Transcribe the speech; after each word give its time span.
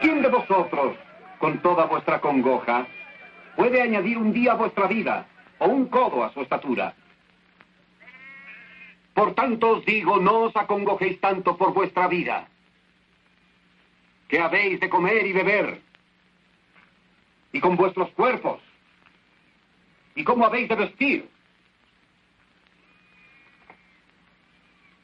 ¿Quién 0.00 0.22
de 0.22 0.28
vosotros, 0.28 0.96
con 1.38 1.60
toda 1.60 1.86
vuestra 1.86 2.20
congoja, 2.20 2.86
puede 3.56 3.82
añadir 3.82 4.18
un 4.18 4.32
día 4.32 4.52
a 4.52 4.56
vuestra 4.56 4.86
vida 4.86 5.26
o 5.58 5.66
un 5.66 5.86
codo 5.86 6.24
a 6.24 6.32
su 6.32 6.40
estatura? 6.42 6.94
Por 9.14 9.34
tanto 9.34 9.70
os 9.70 9.84
digo, 9.84 10.20
no 10.20 10.42
os 10.42 10.56
acongojéis 10.56 11.20
tanto 11.20 11.56
por 11.56 11.74
vuestra 11.74 12.06
vida, 12.06 12.46
que 14.28 14.38
habéis 14.38 14.78
de 14.78 14.88
comer 14.88 15.26
y 15.26 15.32
beber, 15.32 15.82
y 17.52 17.58
con 17.58 17.76
vuestros 17.76 18.10
cuerpos, 18.10 18.60
y 20.14 20.22
cómo 20.22 20.46
habéis 20.46 20.68
de 20.68 20.76
vestir. 20.76 21.28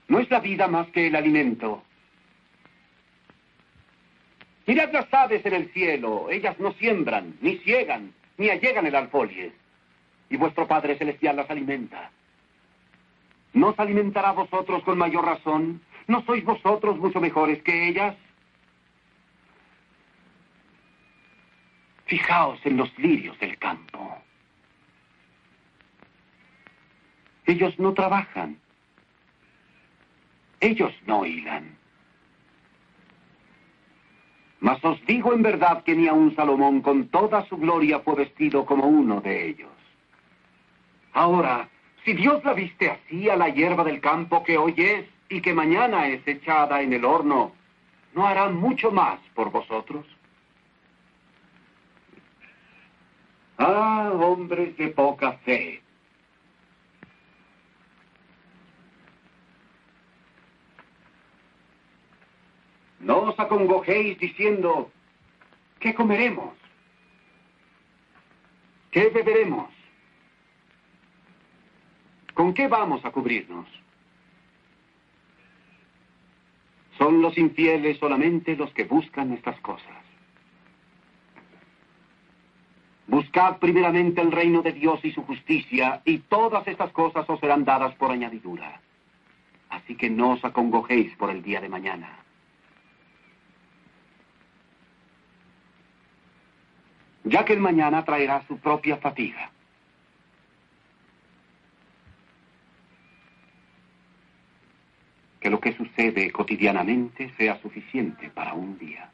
¿No 0.06 0.20
es 0.20 0.30
la 0.30 0.38
vida 0.38 0.68
más 0.68 0.86
que 0.90 1.08
el 1.08 1.16
alimento? 1.16 1.82
Mirad 4.66 4.92
las 4.92 5.12
aves 5.12 5.44
en 5.44 5.52
el 5.54 5.72
cielo, 5.72 6.30
ellas 6.30 6.58
no 6.58 6.72
siembran, 6.74 7.36
ni 7.40 7.58
ciegan, 7.58 8.14
ni 8.38 8.48
allegan 8.48 8.86
el 8.86 8.94
alfolie, 8.94 9.52
y 10.30 10.36
vuestro 10.36 10.66
Padre 10.66 10.96
Celestial 10.96 11.36
las 11.36 11.50
alimenta. 11.50 12.10
¿No 13.52 13.68
os 13.68 13.78
alimentará 13.78 14.32
vosotros 14.32 14.82
con 14.82 14.98
mayor 14.98 15.24
razón? 15.24 15.82
¿No 16.06 16.24
sois 16.24 16.44
vosotros 16.44 16.98
mucho 16.98 17.20
mejores 17.20 17.62
que 17.62 17.88
ellas? 17.88 18.16
Fijaos 22.06 22.58
en 22.64 22.76
los 22.76 22.98
lirios 22.98 23.38
del 23.38 23.58
campo. 23.58 24.18
Ellos 27.46 27.78
no 27.78 27.92
trabajan. 27.92 28.58
Ellos 30.60 30.92
no 31.06 31.24
hilan. 31.26 31.76
Mas 34.64 34.82
os 34.82 34.98
digo 35.04 35.34
en 35.34 35.42
verdad 35.42 35.82
que 35.84 35.94
ni 35.94 36.08
aun 36.08 36.34
Salomón 36.34 36.80
con 36.80 37.08
toda 37.08 37.44
su 37.48 37.58
gloria 37.58 38.00
fue 38.00 38.14
vestido 38.14 38.64
como 38.64 38.86
uno 38.86 39.20
de 39.20 39.48
ellos. 39.50 39.68
Ahora, 41.12 41.68
si 42.02 42.14
Dios 42.14 42.42
la 42.44 42.54
viste 42.54 42.88
así 42.88 43.28
a 43.28 43.36
la 43.36 43.50
hierba 43.50 43.84
del 43.84 44.00
campo 44.00 44.42
que 44.42 44.56
hoy 44.56 44.72
es 44.78 45.04
y 45.28 45.42
que 45.42 45.52
mañana 45.52 46.06
es 46.08 46.26
echada 46.26 46.80
en 46.80 46.94
el 46.94 47.04
horno, 47.04 47.52
¿no 48.14 48.26
hará 48.26 48.48
mucho 48.48 48.90
más 48.90 49.20
por 49.34 49.50
vosotros? 49.50 50.06
Ah, 53.58 54.12
hombres 54.14 54.74
de 54.78 54.88
poca 54.88 55.32
fe. 55.44 55.83
No 63.04 63.18
os 63.20 63.38
acongojéis 63.38 64.18
diciendo, 64.18 64.90
¿qué 65.78 65.94
comeremos? 65.94 66.54
¿Qué 68.90 69.10
beberemos? 69.10 69.68
¿Con 72.32 72.54
qué 72.54 72.66
vamos 72.66 73.04
a 73.04 73.10
cubrirnos? 73.10 73.68
Son 76.96 77.20
los 77.20 77.36
infieles 77.36 77.98
solamente 77.98 78.56
los 78.56 78.72
que 78.72 78.84
buscan 78.84 79.34
estas 79.34 79.60
cosas. 79.60 80.02
Buscad 83.06 83.58
primeramente 83.58 84.22
el 84.22 84.32
reino 84.32 84.62
de 84.62 84.72
Dios 84.72 85.04
y 85.04 85.12
su 85.12 85.22
justicia, 85.24 86.00
y 86.06 86.20
todas 86.20 86.66
estas 86.66 86.90
cosas 86.92 87.28
os 87.28 87.38
serán 87.38 87.66
dadas 87.66 87.94
por 87.96 88.10
añadidura. 88.10 88.80
Así 89.68 89.94
que 89.94 90.08
no 90.08 90.30
os 90.30 90.44
acongojéis 90.44 91.14
por 91.16 91.28
el 91.28 91.42
día 91.42 91.60
de 91.60 91.68
mañana. 91.68 92.23
Ya 97.24 97.44
que 97.44 97.54
el 97.54 97.60
mañana 97.60 98.04
traerá 98.04 98.46
su 98.46 98.58
propia 98.58 98.96
fatiga. 98.98 99.50
que 105.44 105.50
lo 105.50 105.60
que 105.60 105.76
sucede 105.76 106.32
cotidianamente 106.32 107.30
sea 107.36 107.60
suficiente 107.60 108.30
para 108.30 108.54
un 108.54 108.78
día. 108.78 109.12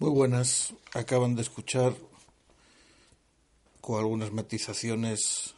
Muy 0.00 0.10
buenas, 0.10 0.74
acaban 0.92 1.36
de 1.36 1.42
escuchar 1.42 1.92
con 3.80 4.00
algunas 4.00 4.32
matizaciones 4.32 5.54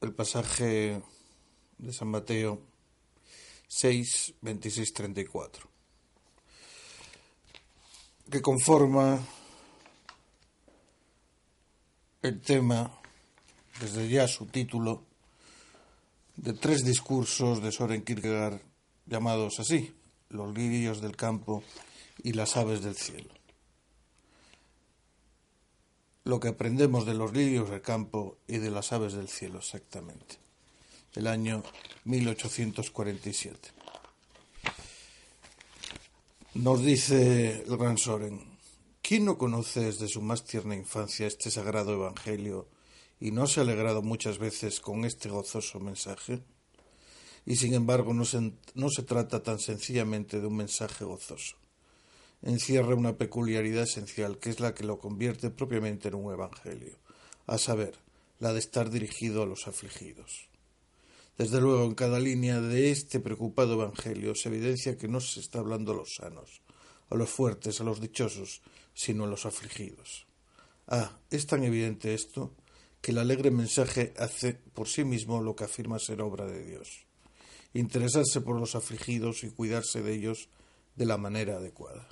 el 0.00 0.14
pasaje 0.14 1.02
de 1.80 1.92
San 1.92 2.08
Mateo 2.08 2.60
6, 3.68 4.34
26, 4.40 4.92
34, 4.92 5.68
que 8.30 8.42
conforma 8.42 9.20
el 12.22 12.40
tema, 12.40 13.00
desde 13.80 14.08
ya 14.08 14.28
su 14.28 14.46
título, 14.46 15.04
de 16.36 16.52
tres 16.52 16.84
discursos 16.84 17.62
de 17.62 17.72
Soren 17.72 18.02
Kierkegaard 18.02 18.60
llamados 19.06 19.58
así, 19.60 19.94
Los 20.28 20.54
lirios 20.54 21.00
del 21.00 21.16
campo 21.16 21.64
y 22.22 22.32
las 22.34 22.56
aves 22.56 22.82
del 22.82 22.96
cielo. 22.96 23.34
Lo 26.24 26.38
que 26.38 26.48
aprendemos 26.48 27.06
de 27.06 27.14
los 27.14 27.32
lirios 27.32 27.70
del 27.70 27.82
campo 27.82 28.36
y 28.46 28.58
de 28.58 28.70
las 28.70 28.92
aves 28.92 29.14
del 29.14 29.28
cielo 29.28 29.58
exactamente, 29.58 30.38
el 31.14 31.26
año 31.26 31.62
1847. 32.04 33.70
Nos 36.54 36.82
dice 36.82 37.62
el 37.66 37.76
gran 37.76 37.98
Soren, 37.98 38.50
¿Quién 39.10 39.24
no 39.24 39.38
conoce 39.38 39.80
desde 39.80 40.06
su 40.06 40.22
más 40.22 40.44
tierna 40.44 40.76
infancia 40.76 41.26
este 41.26 41.50
sagrado 41.50 41.94
Evangelio 41.94 42.68
y 43.18 43.32
no 43.32 43.48
se 43.48 43.58
ha 43.58 43.64
alegrado 43.64 44.02
muchas 44.02 44.38
veces 44.38 44.78
con 44.78 45.04
este 45.04 45.28
gozoso 45.28 45.80
mensaje? 45.80 46.44
Y 47.44 47.56
sin 47.56 47.74
embargo 47.74 48.14
no 48.14 48.24
se, 48.24 48.52
no 48.74 48.88
se 48.88 49.02
trata 49.02 49.42
tan 49.42 49.58
sencillamente 49.58 50.40
de 50.40 50.46
un 50.46 50.54
mensaje 50.54 51.04
gozoso. 51.04 51.56
Encierra 52.42 52.94
una 52.94 53.16
peculiaridad 53.16 53.82
esencial 53.82 54.38
que 54.38 54.50
es 54.50 54.60
la 54.60 54.74
que 54.74 54.84
lo 54.84 55.00
convierte 55.00 55.50
propiamente 55.50 56.06
en 56.06 56.14
un 56.14 56.32
Evangelio, 56.32 56.96
a 57.48 57.58
saber, 57.58 57.98
la 58.38 58.52
de 58.52 58.60
estar 58.60 58.90
dirigido 58.90 59.42
a 59.42 59.46
los 59.46 59.66
afligidos. 59.66 60.49
Desde 61.40 61.58
luego, 61.58 61.86
en 61.86 61.94
cada 61.94 62.20
línea 62.20 62.60
de 62.60 62.90
este 62.90 63.18
preocupado 63.18 63.72
Evangelio 63.72 64.34
se 64.34 64.50
evidencia 64.50 64.98
que 64.98 65.08
no 65.08 65.22
se 65.22 65.40
está 65.40 65.60
hablando 65.60 65.92
a 65.92 65.94
los 65.94 66.16
sanos, 66.16 66.60
a 67.08 67.14
los 67.14 67.30
fuertes, 67.30 67.80
a 67.80 67.84
los 67.84 67.98
dichosos, 67.98 68.60
sino 68.92 69.24
a 69.24 69.26
los 69.26 69.46
afligidos. 69.46 70.26
Ah, 70.86 71.18
es 71.30 71.46
tan 71.46 71.64
evidente 71.64 72.12
esto 72.12 72.54
que 73.00 73.12
el 73.12 73.16
alegre 73.16 73.50
mensaje 73.50 74.12
hace 74.18 74.52
por 74.52 74.86
sí 74.86 75.02
mismo 75.02 75.40
lo 75.40 75.56
que 75.56 75.64
afirma 75.64 75.98
ser 75.98 76.20
obra 76.20 76.44
de 76.44 76.62
Dios. 76.62 77.06
Interesarse 77.72 78.42
por 78.42 78.60
los 78.60 78.74
afligidos 78.74 79.42
y 79.42 79.48
cuidarse 79.48 80.02
de 80.02 80.12
ellos 80.12 80.50
de 80.94 81.06
la 81.06 81.16
manera 81.16 81.56
adecuada. 81.56 82.06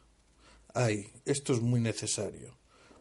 Ay, 0.73 1.07
esto 1.27 1.53
es 1.53 1.61
muy 1.61 1.83
necesario, 1.83 2.57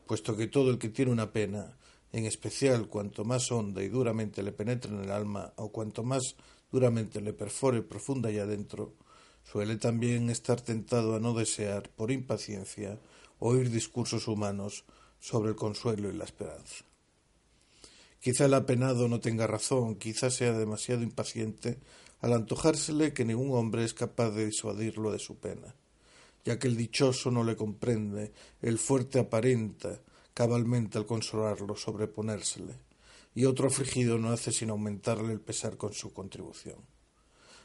puesto 0.06 0.36
que 0.36 0.48
todo 0.48 0.72
el 0.72 0.78
que 0.78 0.90
tiene 0.90 1.14
una 1.14 1.32
pena, 1.32 1.78
en 2.18 2.26
especial 2.26 2.88
cuanto 2.88 3.24
más 3.26 3.52
honda 3.52 3.84
y 3.84 3.90
duramente 3.90 4.42
le 4.42 4.52
penetre 4.52 4.92
en 4.92 5.04
el 5.04 5.12
alma, 5.12 5.54
o 5.58 5.72
cuanto 5.72 6.04
más 6.04 6.36
duramente 6.72 7.22
le 7.22 7.32
perfore 7.32 7.84
profunda 7.84 8.32
y 8.32 8.40
adentro, 8.40 8.96
suele 9.44 9.78
también 9.78 10.32
estar 10.32 10.60
tentado 10.62 11.16
a 11.16 11.20
no 11.20 11.34
desear, 11.34 11.90
por 11.90 12.10
impaciencia, 12.12 13.00
oír 13.40 13.70
discursos 13.70 14.28
humanos 14.28 14.84
sobre 15.20 15.50
el 15.50 15.56
consuelo 15.56 16.10
y 16.10 16.18
la 16.18 16.26
esperanza. 16.26 16.86
Quizá 18.20 18.46
el 18.46 18.56
apenado 18.56 19.08
no 19.08 19.20
tenga 19.20 19.46
razón, 19.46 19.96
quizá 19.96 20.32
sea 20.32 20.54
demasiado 20.54 21.04
impaciente 21.04 21.78
al 22.22 22.34
antojársele 22.34 23.14
que 23.14 23.26
ningún 23.26 23.56
hombre 23.56 23.84
es 23.84 23.94
capaz 23.94 24.32
de 24.32 24.48
disuadirlo 24.48 25.12
de 25.12 25.20
su 25.20 25.38
pena, 25.38 25.76
ya 26.44 26.58
que 26.58 26.68
el 26.68 26.76
dichoso 26.76 27.30
no 27.30 27.44
le 27.44 27.56
comprende, 27.56 28.34
el 28.64 28.80
fuerte 28.80 29.20
aparenta 29.20 30.02
cabalmente 30.38 31.00
al 31.00 31.08
consolarlo 31.08 31.76
sobreponérsele, 31.76 32.76
y 33.34 33.46
otro 33.46 33.70
afligido 33.70 34.20
no 34.20 34.30
hace 34.30 34.52
sino 34.52 34.74
aumentarle 34.74 35.34
el 35.34 35.42
pesar 35.42 35.78
con 35.78 35.94
su 35.94 36.14
contribución. 36.14 36.78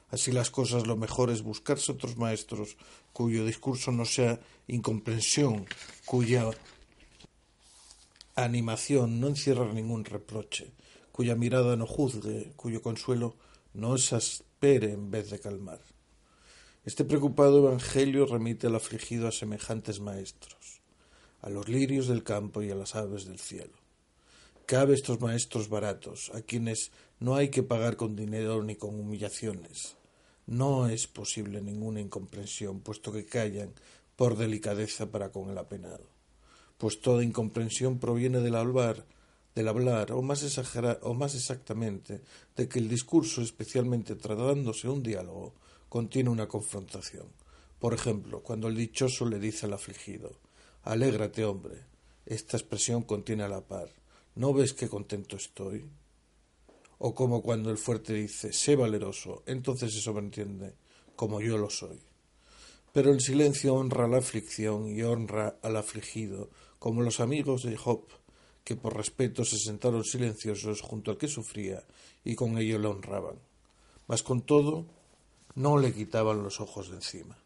Así 0.08 0.32
las 0.32 0.50
cosas, 0.50 0.86
lo 0.86 0.96
mejor 0.96 1.28
es 1.28 1.42
buscarse 1.42 1.92
otros 1.92 2.16
maestros 2.16 2.78
cuyo 3.12 3.44
discurso 3.44 3.92
no 3.92 4.06
sea 4.06 4.40
incomprensión, 4.68 5.66
cuya 6.06 6.48
animación 8.36 9.20
no 9.20 9.28
encierra 9.28 9.70
ningún 9.70 10.06
reproche, 10.06 10.72
cuya 11.12 11.34
mirada 11.34 11.76
no 11.76 11.86
juzgue, 11.86 12.54
cuyo 12.56 12.80
consuelo 12.80 13.36
no 13.74 13.96
exaspere 13.96 14.94
en 14.94 15.10
vez 15.10 15.28
de 15.28 15.40
calmar. 15.40 15.82
Este 16.86 17.04
preocupado 17.04 17.58
evangelio 17.58 18.24
remite 18.24 18.68
al 18.68 18.76
afligido 18.76 19.28
a 19.28 19.32
semejantes 19.32 20.00
maestros, 20.00 20.61
a 21.42 21.50
los 21.50 21.68
lirios 21.68 22.06
del 22.06 22.22
campo 22.22 22.62
y 22.62 22.70
a 22.70 22.74
las 22.74 22.94
aves 22.94 23.26
del 23.26 23.38
cielo. 23.38 23.74
Cabe 24.64 24.94
estos 24.94 25.20
maestros 25.20 25.68
baratos, 25.68 26.30
a 26.34 26.40
quienes 26.40 26.92
no 27.18 27.34
hay 27.34 27.50
que 27.50 27.64
pagar 27.64 27.96
con 27.96 28.14
dinero 28.16 28.62
ni 28.62 28.76
con 28.76 28.98
humillaciones. 28.98 29.96
No 30.46 30.88
es 30.88 31.08
posible 31.08 31.60
ninguna 31.60 32.00
incomprensión, 32.00 32.80
puesto 32.80 33.12
que 33.12 33.26
callan 33.26 33.72
por 34.16 34.36
delicadeza 34.36 35.10
para 35.10 35.30
con 35.30 35.50
el 35.50 35.58
apenado. 35.58 36.06
Pues 36.78 37.00
toda 37.00 37.24
incomprensión 37.24 37.98
proviene 37.98 38.40
del 38.40 38.54
hablar, 38.54 39.04
del 39.54 39.68
hablar, 39.68 40.12
o 40.12 40.22
más, 40.22 40.42
o 41.02 41.14
más 41.14 41.34
exactamente, 41.34 42.22
de 42.56 42.68
que 42.68 42.78
el 42.78 42.88
discurso, 42.88 43.42
especialmente 43.42 44.14
tratándose 44.14 44.88
un 44.88 45.02
diálogo, 45.02 45.54
contiene 45.88 46.30
una 46.30 46.46
confrontación. 46.46 47.26
Por 47.80 47.94
ejemplo, 47.94 48.42
cuando 48.42 48.68
el 48.68 48.76
dichoso 48.76 49.26
le 49.26 49.40
dice 49.40 49.66
al 49.66 49.72
afligido 49.72 50.30
Alégrate, 50.84 51.44
hombre. 51.44 51.76
Esta 52.26 52.56
expresión 52.56 53.02
contiene 53.02 53.44
a 53.44 53.48
la 53.48 53.60
par 53.60 53.88
¿No 54.34 54.52
ves 54.52 54.72
qué 54.72 54.88
contento 54.88 55.36
estoy? 55.36 55.84
O 56.98 57.14
como 57.14 57.42
cuando 57.42 57.70
el 57.70 57.78
fuerte 57.78 58.14
dice 58.14 58.52
Sé 58.52 58.74
valeroso, 58.74 59.42
entonces 59.46 59.92
se 59.92 60.00
sobreentiende 60.00 60.74
como 61.14 61.40
yo 61.40 61.58
lo 61.58 61.70
soy. 61.70 62.00
Pero 62.92 63.12
el 63.12 63.20
silencio 63.20 63.74
honra 63.74 64.08
la 64.08 64.18
aflicción 64.18 64.88
y 64.88 65.02
honra 65.02 65.56
al 65.62 65.76
afligido, 65.76 66.50
como 66.78 67.02
los 67.02 67.20
amigos 67.20 67.62
de 67.62 67.76
Job, 67.76 68.06
que 68.64 68.74
por 68.74 68.96
respeto 68.96 69.44
se 69.44 69.58
sentaron 69.58 70.02
silenciosos 70.02 70.80
junto 70.80 71.10
al 71.10 71.18
que 71.18 71.28
sufría 71.28 71.84
y 72.24 72.34
con 72.34 72.58
ello 72.58 72.78
le 72.78 72.88
honraban. 72.88 73.38
Mas 74.08 74.22
con 74.22 74.42
todo, 74.42 74.86
no 75.54 75.78
le 75.78 75.92
quitaban 75.92 76.42
los 76.42 76.60
ojos 76.60 76.90
de 76.90 76.96
encima. 76.96 77.41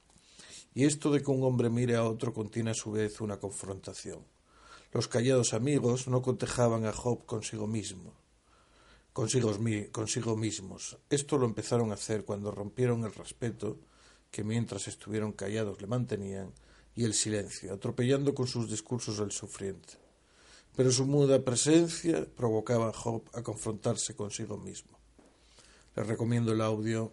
Y 0.77 0.85
esto 0.85 1.11
de 1.11 1.23
que 1.23 1.31
un 1.31 1.43
hombre 1.43 1.71
mire 1.71 1.97
a 1.97 2.05
otro 2.05 2.35
contiene 2.35 2.73
a 2.73 2.75
su 2.75 2.93
vez 2.93 3.23
una 3.23 3.39
confrontación. 3.39 4.21
Los 4.93 5.09
callados 5.09 5.55
amigos 5.55 6.07
no 6.07 6.21
cotejaban 6.21 6.85
a 6.85 6.93
Job 6.93 7.25
consigo 7.25 7.67
mismo, 7.67 8.13
consigo, 9.15 10.37
mismos. 10.37 10.99
Esto 11.09 11.39
lo 11.39 11.47
empezaron 11.47 11.93
a 11.93 11.95
hacer 11.95 12.27
cuando 12.27 12.51
rompieron 12.51 13.05
el 13.05 13.15
respeto 13.15 13.79
que 14.31 14.45
mientras 14.45 14.87
estuvieron 14.87 15.33
callados 15.33 15.81
le 15.81 15.87
mantenían 15.87 16.53
y 16.95 17.05
el 17.05 17.15
silencio, 17.15 17.73
atropellando 17.73 18.35
con 18.35 18.47
sus 18.47 18.69
discursos 18.69 19.19
al 19.19 19.33
sufriente. 19.33 19.95
Pero 20.77 20.93
su 20.93 21.07
muda 21.07 21.43
presencia 21.43 22.27
provocaba 22.37 22.91
a 22.91 22.93
Job 22.93 23.23
a 23.33 23.43
confrontarse 23.43 24.15
consigo 24.15 24.59
mismo. 24.59 24.99
Les 25.95 26.07
recomiendo 26.07 26.53
el 26.53 26.61
audio 26.61 27.11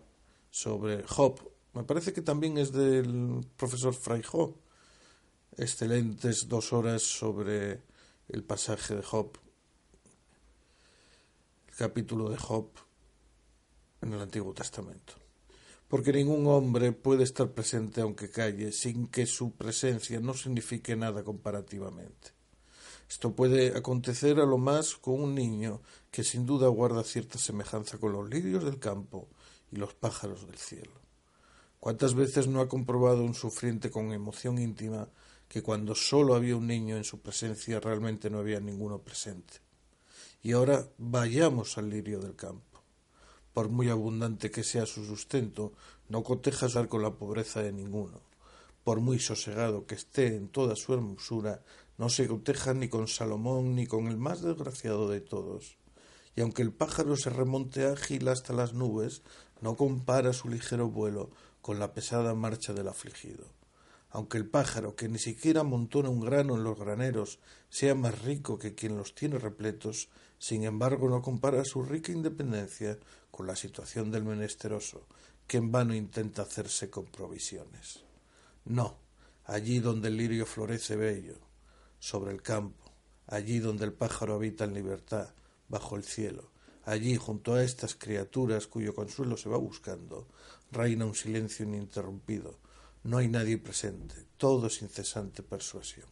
sobre 0.51 1.03
Job. 1.03 1.52
Me 1.73 1.83
parece 1.83 2.13
que 2.13 2.21
también 2.21 2.59
es 2.59 2.71
del 2.71 3.43
profesor 3.57 3.95
Job. 4.23 4.55
Excelentes 5.57 6.47
dos 6.47 6.71
horas 6.71 7.01
sobre 7.01 7.81
el 8.29 8.43
pasaje 8.43 8.95
de 8.95 9.01
Job, 9.01 9.31
el 11.67 11.75
capítulo 11.75 12.29
de 12.29 12.37
Job 12.37 12.69
en 14.01 14.13
el 14.13 14.21
Antiguo 14.21 14.53
Testamento. 14.53 15.13
Porque 15.87 16.13
ningún 16.13 16.45
hombre 16.45 16.91
puede 16.91 17.23
estar 17.23 17.51
presente 17.51 18.01
aunque 18.01 18.29
calle 18.29 18.71
sin 18.71 19.07
que 19.07 19.25
su 19.25 19.53
presencia 19.53 20.19
no 20.19 20.35
signifique 20.35 20.95
nada 20.95 21.23
comparativamente. 21.23 22.33
Esto 23.09 23.35
puede 23.35 23.75
acontecer 23.75 24.39
a 24.39 24.45
lo 24.45 24.59
más 24.59 24.95
con 24.95 25.21
un 25.21 25.33
niño 25.33 25.81
que 26.11 26.23
sin 26.23 26.45
duda 26.45 26.67
guarda 26.67 27.03
cierta 27.03 27.39
semejanza 27.39 27.97
con 27.97 28.13
los 28.13 28.29
lirios 28.29 28.63
del 28.63 28.77
campo 28.77 29.27
y 29.71 29.77
los 29.77 29.95
pájaros 29.95 30.45
del 30.45 30.57
cielo. 30.57 31.02
¿Cuántas 31.83 32.13
veces 32.13 32.47
no 32.47 32.61
ha 32.61 32.69
comprobado 32.69 33.25
un 33.25 33.33
sufriente 33.33 33.91
con 33.91 34.13
emoción 34.13 34.57
íntima 34.57 35.09
que 35.49 35.61
cuando 35.61 35.95
solo 35.95 36.33
había 36.33 36.55
un 36.55 36.65
niño 36.65 36.95
en 36.95 37.03
su 37.03 37.19
presencia 37.19 37.81
realmente 37.81 38.29
no 38.29 38.39
había 38.39 38.61
ninguno 38.61 38.99
presente? 38.99 39.55
Y 40.41 40.53
ahora 40.53 40.87
vayamos 40.97 41.77
al 41.77 41.89
lirio 41.89 42.21
del 42.21 42.37
campo. 42.37 42.81
Por 43.51 43.67
muy 43.67 43.89
abundante 43.89 44.49
que 44.49 44.63
sea 44.63 44.85
su 44.85 45.03
sustento, 45.03 45.73
no 46.07 46.23
coteja 46.23 46.69
con 46.87 47.01
la 47.01 47.15
pobreza 47.15 47.61
de 47.61 47.73
ninguno. 47.73 48.21
Por 48.85 49.01
muy 49.01 49.19
sosegado 49.19 49.85
que 49.85 49.95
esté 49.95 50.37
en 50.37 50.47
toda 50.47 50.77
su 50.77 50.93
hermosura, 50.93 51.63
no 51.97 52.07
se 52.07 52.29
coteja 52.29 52.73
ni 52.73 52.87
con 52.87 53.09
Salomón 53.09 53.75
ni 53.75 53.87
con 53.87 54.07
el 54.07 54.15
más 54.15 54.41
desgraciado 54.41 55.09
de 55.09 55.19
todos. 55.19 55.75
Y 56.33 56.39
aunque 56.39 56.61
el 56.61 56.71
pájaro 56.71 57.17
se 57.17 57.29
remonte 57.29 57.85
ágil 57.85 58.29
hasta 58.29 58.53
las 58.53 58.71
nubes, 58.71 59.21
no 59.59 59.75
compara 59.75 60.31
su 60.31 60.47
ligero 60.47 60.89
vuelo 60.89 61.29
con 61.63 61.79
la 61.79 61.93
pesada 61.93 62.35
marcha 62.35 62.73
del 62.73 62.89
afligido. 62.89 63.45
Aunque 64.09 64.37
el 64.37 64.45
pájaro, 64.45 64.97
que 64.97 65.07
ni 65.07 65.17
siquiera 65.17 65.61
amontona 65.61 66.09
un 66.09 66.19
grano 66.19 66.55
en 66.55 66.63
los 66.65 66.77
graneros, 66.77 67.39
sea 67.69 67.95
más 67.95 68.21
rico 68.21 68.59
que 68.59 68.75
quien 68.75 68.97
los 68.97 69.15
tiene 69.15 69.39
repletos, 69.39 70.09
sin 70.37 70.65
embargo 70.65 71.07
no 71.09 71.21
compara 71.21 71.63
su 71.63 71.81
rica 71.81 72.11
independencia 72.11 72.99
con 73.31 73.47
la 73.47 73.55
situación 73.55 74.11
del 74.11 74.25
menesteroso, 74.25 75.07
que 75.47 75.55
en 75.55 75.71
vano 75.71 75.95
intenta 75.95 76.41
hacerse 76.41 76.89
con 76.89 77.05
provisiones. 77.05 78.03
No, 78.65 78.97
allí 79.45 79.79
donde 79.79 80.09
el 80.09 80.17
lirio 80.17 80.45
florece 80.45 80.97
bello, 80.97 81.37
sobre 81.97 82.33
el 82.33 82.41
campo, 82.41 82.91
allí 83.25 83.59
donde 83.59 83.85
el 83.85 83.93
pájaro 83.93 84.33
habita 84.33 84.65
en 84.65 84.73
libertad, 84.73 85.33
bajo 85.69 85.95
el 85.95 86.03
cielo, 86.03 86.51
allí 86.83 87.15
junto 87.15 87.55
a 87.55 87.63
estas 87.63 87.95
criaturas 87.95 88.67
cuyo 88.67 88.93
consuelo 88.93 89.37
se 89.37 89.47
va 89.47 89.57
buscando, 89.57 90.27
reina 90.73 91.05
un 91.05 91.15
silencio 91.15 91.65
ininterrumpido, 91.65 92.57
no 93.03 93.17
hay 93.17 93.27
nadie 93.27 93.57
presente, 93.57 94.15
todo 94.37 94.67
es 94.67 94.81
incesante 94.81 95.43
persuasión. 95.43 96.07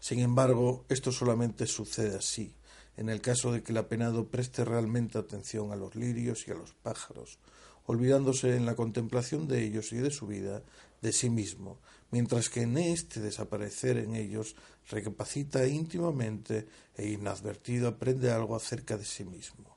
Sin 0.00 0.18
embargo, 0.20 0.84
esto 0.88 1.12
solamente 1.12 1.66
sucede 1.66 2.16
así, 2.16 2.54
en 2.96 3.08
el 3.08 3.20
caso 3.20 3.52
de 3.52 3.62
que 3.62 3.72
el 3.72 3.78
apenado 3.78 4.28
preste 4.28 4.64
realmente 4.64 5.18
atención 5.18 5.72
a 5.72 5.76
los 5.76 5.94
lirios 5.94 6.46
y 6.46 6.50
a 6.50 6.54
los 6.54 6.72
pájaros, 6.72 7.38
olvidándose 7.86 8.56
en 8.56 8.66
la 8.66 8.76
contemplación 8.76 9.48
de 9.48 9.64
ellos 9.64 9.92
y 9.92 9.96
de 9.96 10.10
su 10.10 10.26
vida 10.26 10.62
de 11.02 11.12
sí 11.12 11.28
mismo, 11.28 11.78
mientras 12.10 12.48
que 12.48 12.62
en 12.62 12.78
este 12.78 13.20
desaparecer 13.20 13.98
en 13.98 14.14
ellos 14.14 14.56
recapacita 14.88 15.66
íntimamente 15.66 16.66
e 16.96 17.10
inadvertido 17.10 17.88
aprende 17.88 18.30
algo 18.30 18.56
acerca 18.56 18.96
de 18.96 19.04
sí 19.04 19.24
mismo. 19.24 19.73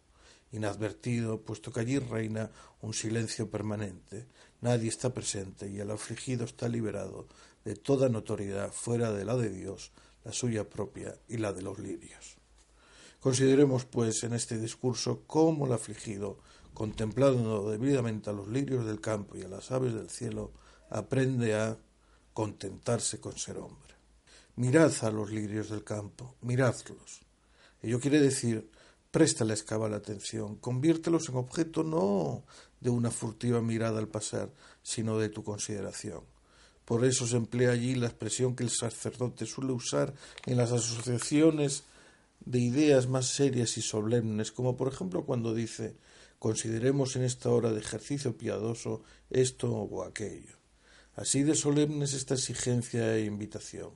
Inadvertido, 0.52 1.42
puesto 1.42 1.72
que 1.72 1.82
allí 1.82 2.00
reina 2.00 2.50
un 2.82 2.94
silencio 2.94 3.50
permanente, 3.50 4.28
nadie 4.62 4.90
está 4.90 5.14
presente 5.14 5.70
y 5.70 5.80
el 5.80 5.92
afligido 5.92 6.46
está 6.46 6.70
liberado 6.70 7.28
de 7.66 7.76
toda 7.76 8.10
notoriedad 8.10 8.72
fuera 8.72 9.12
de 9.12 9.26
la 9.26 9.36
de 9.36 9.50
Dios, 9.50 9.92
la 10.24 10.32
suya 10.32 10.70
propia 10.70 11.16
y 11.28 11.38
la 11.38 11.52
de 11.54 11.62
los 11.62 11.80
lirios. 11.80 12.38
Consideremos, 13.20 13.86
pues, 13.86 14.24
en 14.24 14.34
este 14.34 14.58
discurso 14.58 15.24
cómo 15.28 15.66
el 15.66 15.74
afligido 15.74 16.38
contemplando 16.78 17.72
debidamente 17.72 18.30
a 18.30 18.34
los 18.34 18.48
lirios 18.50 18.86
del 18.86 19.02
campo 19.02 19.36
y 19.36 19.42
a 19.42 19.48
las 19.48 19.72
aves 19.72 19.96
del 19.96 20.12
cielo, 20.12 20.52
aprende 20.92 21.56
a 21.56 21.76
contentarse 22.34 23.20
con 23.20 23.36
ser 23.36 23.58
hombre. 23.58 23.96
Mirad 24.58 24.94
a 25.02 25.10
los 25.10 25.32
lirios 25.32 25.72
del 25.72 25.84
campo, 25.84 26.36
miradlos. 26.42 27.22
Ello 27.82 28.00
quiere 28.00 28.20
decir, 28.20 28.70
préstales 29.18 29.64
cabal 29.64 29.96
atención, 29.96 30.58
conviértelos 30.58 31.28
en 31.30 31.38
objeto 31.38 31.82
no 31.82 32.44
de 32.80 32.92
una 32.92 33.10
furtiva 33.10 33.64
mirada 33.64 33.98
al 33.98 34.10
pasar, 34.10 34.54
sino 34.84 35.18
de 35.18 35.30
tu 35.30 35.44
consideración. 35.44 36.22
Por 36.86 37.04
eso 37.04 37.26
se 37.26 37.38
emplea 37.38 37.72
allí 37.72 37.96
la 37.96 38.06
expresión 38.06 38.56
que 38.56 38.64
el 38.64 38.70
sacerdote 38.70 39.48
suele 39.48 39.72
usar 39.72 40.14
en 40.46 40.58
las 40.58 40.72
asociaciones 40.72 41.82
de 42.46 42.60
ideas 42.60 43.08
más 43.08 43.26
serias 43.26 43.80
y 43.80 43.82
solemnes, 43.82 44.52
como 44.52 44.78
por 44.78 44.94
ejemplo 44.94 45.26
cuando 45.26 45.56
dice 45.56 45.96
consideremos 46.38 47.16
en 47.16 47.24
esta 47.24 47.50
hora 47.50 47.72
de 47.72 47.80
ejercicio 47.80 48.38
piadoso 48.38 49.02
esto 49.32 49.74
o 49.74 50.04
aquello. 50.04 50.54
Así 51.16 51.42
de 51.42 51.56
solemne 51.56 52.06
es 52.06 52.14
esta 52.14 52.36
exigencia 52.36 53.16
e 53.16 53.26
invitación. 53.26 53.94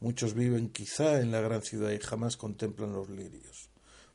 Muchos 0.00 0.34
viven 0.34 0.70
quizá 0.70 1.20
en 1.20 1.30
la 1.30 1.40
gran 1.40 1.62
ciudad 1.62 1.92
y 1.92 2.00
jamás 2.00 2.36
contemplan 2.36 2.92
los 2.92 3.08
lirios. 3.08 3.67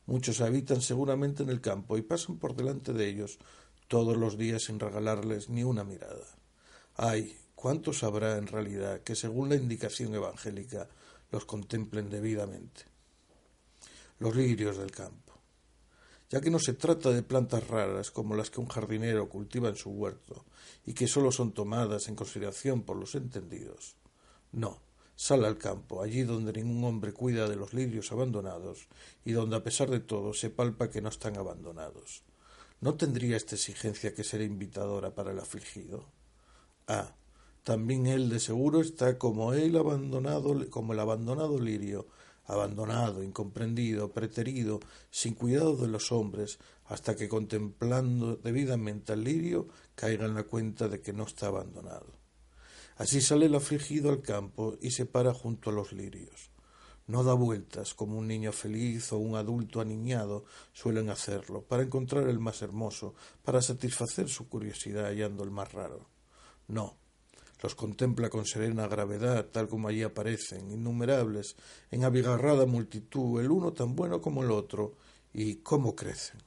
Muchos 0.06 0.40
habitan 0.40 0.80
seguramente 0.80 1.42
en 1.42 1.50
el 1.50 1.60
campo 1.60 1.96
y 1.96 2.02
pasan 2.02 2.38
por 2.38 2.54
delante 2.54 2.92
de 2.92 3.08
ellos 3.08 3.38
todos 3.88 4.16
los 4.16 4.36
días 4.36 4.64
sin 4.64 4.80
regalarles 4.80 5.48
ni 5.48 5.64
una 5.64 5.84
mirada. 5.84 6.26
Ay, 6.96 7.36
cuántos 7.54 8.02
habrá 8.02 8.36
en 8.36 8.46
realidad 8.46 9.00
que 9.00 9.16
según 9.16 9.48
la 9.48 9.56
indicación 9.56 10.14
evangélica 10.14 10.88
los 11.30 11.44
contemplen 11.44 12.10
debidamente. 12.10 12.82
Los 14.18 14.36
lirios 14.36 14.76
del 14.76 14.90
campo 14.90 15.24
ya 16.34 16.40
que 16.40 16.50
no 16.50 16.58
se 16.58 16.72
trata 16.72 17.10
de 17.10 17.22
plantas 17.22 17.68
raras 17.68 18.10
como 18.10 18.34
las 18.34 18.50
que 18.50 18.58
un 18.58 18.66
jardinero 18.66 19.28
cultiva 19.28 19.68
en 19.68 19.76
su 19.76 19.90
huerto 19.90 20.44
y 20.84 20.92
que 20.92 21.06
sólo 21.06 21.30
son 21.30 21.52
tomadas 21.52 22.08
en 22.08 22.16
consideración 22.16 22.82
por 22.82 22.96
los 22.96 23.14
entendidos. 23.14 23.94
No, 24.50 24.80
sal 25.16 25.44
al 25.44 25.58
campo, 25.58 26.02
allí 26.02 26.22
donde 26.22 26.52
ningún 26.52 26.84
hombre 26.84 27.12
cuida 27.12 27.48
de 27.48 27.56
los 27.56 27.72
lirios 27.72 28.12
abandonados 28.12 28.88
y 29.24 29.32
donde 29.32 29.56
a 29.56 29.62
pesar 29.62 29.90
de 29.90 30.00
todo 30.00 30.34
se 30.34 30.50
palpa 30.50 30.90
que 30.90 31.00
no 31.00 31.08
están 31.08 31.36
abandonados. 31.36 32.22
¿No 32.80 32.94
tendría 32.94 33.36
esta 33.36 33.54
exigencia 33.54 34.14
que 34.14 34.24
ser 34.24 34.42
invitadora 34.42 35.14
para 35.14 35.30
el 35.30 35.38
afligido? 35.38 36.04
Ah, 36.86 37.14
también 37.62 38.06
él 38.06 38.28
de 38.28 38.40
seguro 38.40 38.80
está 38.80 39.16
como 39.16 39.54
él 39.54 39.76
abandonado, 39.76 40.68
como 40.68 40.92
el 40.92 41.00
abandonado 41.00 41.58
lirio, 41.58 42.06
abandonado, 42.44 43.22
incomprendido, 43.22 44.12
preterido, 44.12 44.80
sin 45.10 45.34
cuidado 45.34 45.76
de 45.76 45.88
los 45.88 46.12
hombres, 46.12 46.58
hasta 46.86 47.16
que 47.16 47.28
contemplando 47.28 48.36
debidamente 48.36 49.14
al 49.14 49.24
lirio 49.24 49.68
caiga 49.94 50.26
en 50.26 50.34
la 50.34 50.42
cuenta 50.42 50.88
de 50.88 51.00
que 51.00 51.14
no 51.14 51.24
está 51.24 51.46
abandonado. 51.46 52.23
Así 52.96 53.20
sale 53.20 53.46
el 53.46 53.54
afligido 53.54 54.10
al 54.10 54.22
campo 54.22 54.76
y 54.80 54.90
se 54.92 55.06
para 55.06 55.34
junto 55.34 55.70
a 55.70 55.72
los 55.72 55.92
lirios. 55.92 56.50
No 57.06 57.22
da 57.22 57.34
vueltas 57.34 57.92
como 57.92 58.18
un 58.18 58.28
niño 58.28 58.52
feliz 58.52 59.12
o 59.12 59.18
un 59.18 59.36
adulto 59.36 59.80
aniñado 59.80 60.44
suelen 60.72 61.10
hacerlo, 61.10 61.62
para 61.62 61.82
encontrar 61.82 62.28
el 62.28 62.38
más 62.38 62.62
hermoso, 62.62 63.14
para 63.42 63.60
satisfacer 63.60 64.28
su 64.28 64.48
curiosidad 64.48 65.04
hallando 65.04 65.44
el 65.44 65.50
más 65.50 65.72
raro. 65.72 66.08
No, 66.68 66.96
los 67.62 67.74
contempla 67.74 68.30
con 68.30 68.46
serena 68.46 68.86
gravedad, 68.86 69.46
tal 69.46 69.68
como 69.68 69.88
allí 69.88 70.02
aparecen, 70.02 70.70
innumerables, 70.70 71.56
en 71.90 72.04
abigarrada 72.04 72.64
multitud, 72.64 73.40
el 73.40 73.50
uno 73.50 73.72
tan 73.72 73.96
bueno 73.96 74.22
como 74.22 74.42
el 74.42 74.50
otro, 74.50 74.96
y 75.34 75.56
cómo 75.56 75.94
crecen. 75.94 76.40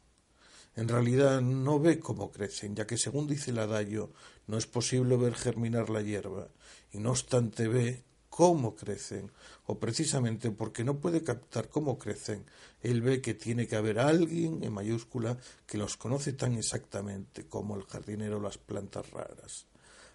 En 0.76 0.88
realidad 0.88 1.42
no 1.42 1.80
ve 1.80 2.00
cómo 2.00 2.32
crecen, 2.32 2.76
ya 2.76 2.86
que 2.86 2.98
según 2.98 3.28
dice 3.28 3.52
el 3.52 3.60
adagio, 3.60 4.12
no 4.48 4.58
es 4.58 4.66
posible 4.66 5.18
ver 5.18 5.36
germinar 5.36 5.90
la 5.90 6.02
hierba, 6.02 6.48
y 6.92 7.00
no 7.00 7.12
obstante 7.12 7.68
ve 7.68 8.04
cómo 8.30 8.76
crecen, 8.76 9.32
o 9.66 9.80
precisamente 9.80 10.52
porque 10.52 10.84
no 10.84 11.00
puede 11.00 11.24
captar 11.24 11.70
cómo 11.70 11.98
crecen, 11.98 12.46
él 12.82 13.02
ve 13.02 13.22
que 13.22 13.34
tiene 13.34 13.68
que 13.68 13.76
haber 13.76 14.00
alguien 14.00 14.64
en 14.64 14.74
mayúscula 14.74 15.38
que 15.66 15.78
los 15.78 15.98
conoce 15.98 16.34
tan 16.34 16.54
exactamente 16.54 17.48
como 17.48 17.76
el 17.76 17.84
jardinero 17.86 18.40
las 18.40 18.58
plantas 18.58 19.10
raras. 19.12 19.66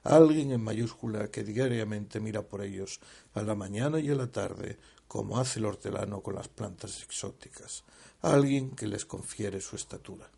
Alguien 0.05 0.51
en 0.51 0.63
mayúscula 0.63 1.29
que 1.29 1.45
diariamente 1.45 2.19
mira 2.19 2.43
por 2.43 2.63
ellos 2.63 3.01
a 3.35 3.43
la 3.43 3.55
mañana 3.55 4.01
y 4.01 4.11
a 4.11 4.15
la 4.15 4.31
tarde, 4.31 4.79
como 5.07 5.39
hace 5.39 5.59
el 5.59 5.67
hortelano 5.67 6.23
con 6.23 6.35
las 6.35 6.49
plantas 6.49 7.03
exóticas. 7.03 7.85
Alguien 8.21 8.71
que 8.71 8.87
les 8.87 9.05
confiere 9.05 9.61
su 9.61 9.77
estatura. 9.77 10.31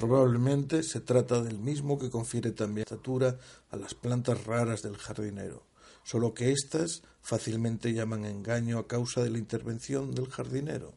Probablemente 0.00 0.82
se 0.82 1.00
trata 1.00 1.42
del 1.42 1.58
mismo 1.58 1.98
que 1.98 2.10
confiere 2.10 2.52
también 2.52 2.84
estatura 2.84 3.38
a 3.70 3.76
las 3.76 3.94
plantas 3.94 4.44
raras 4.44 4.82
del 4.82 4.96
jardinero 4.96 5.70
solo 6.02 6.34
que 6.34 6.52
éstas 6.52 7.02
fácilmente 7.20 7.92
llaman 7.92 8.24
engaño 8.24 8.78
a 8.78 8.86
causa 8.86 9.22
de 9.22 9.30
la 9.30 9.38
intervención 9.38 10.14
del 10.14 10.28
jardinero. 10.28 10.94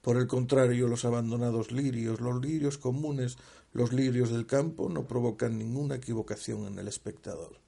Por 0.00 0.16
el 0.16 0.26
contrario, 0.26 0.88
los 0.88 1.04
abandonados 1.04 1.70
lirios, 1.70 2.20
los 2.20 2.40
lirios 2.44 2.76
comunes, 2.76 3.36
los 3.72 3.92
lirios 3.92 4.30
del 4.30 4.46
campo, 4.46 4.88
no 4.88 5.06
provocan 5.06 5.58
ninguna 5.58 5.94
equivocación 5.94 6.66
en 6.66 6.78
el 6.78 6.88
espectador, 6.88 7.60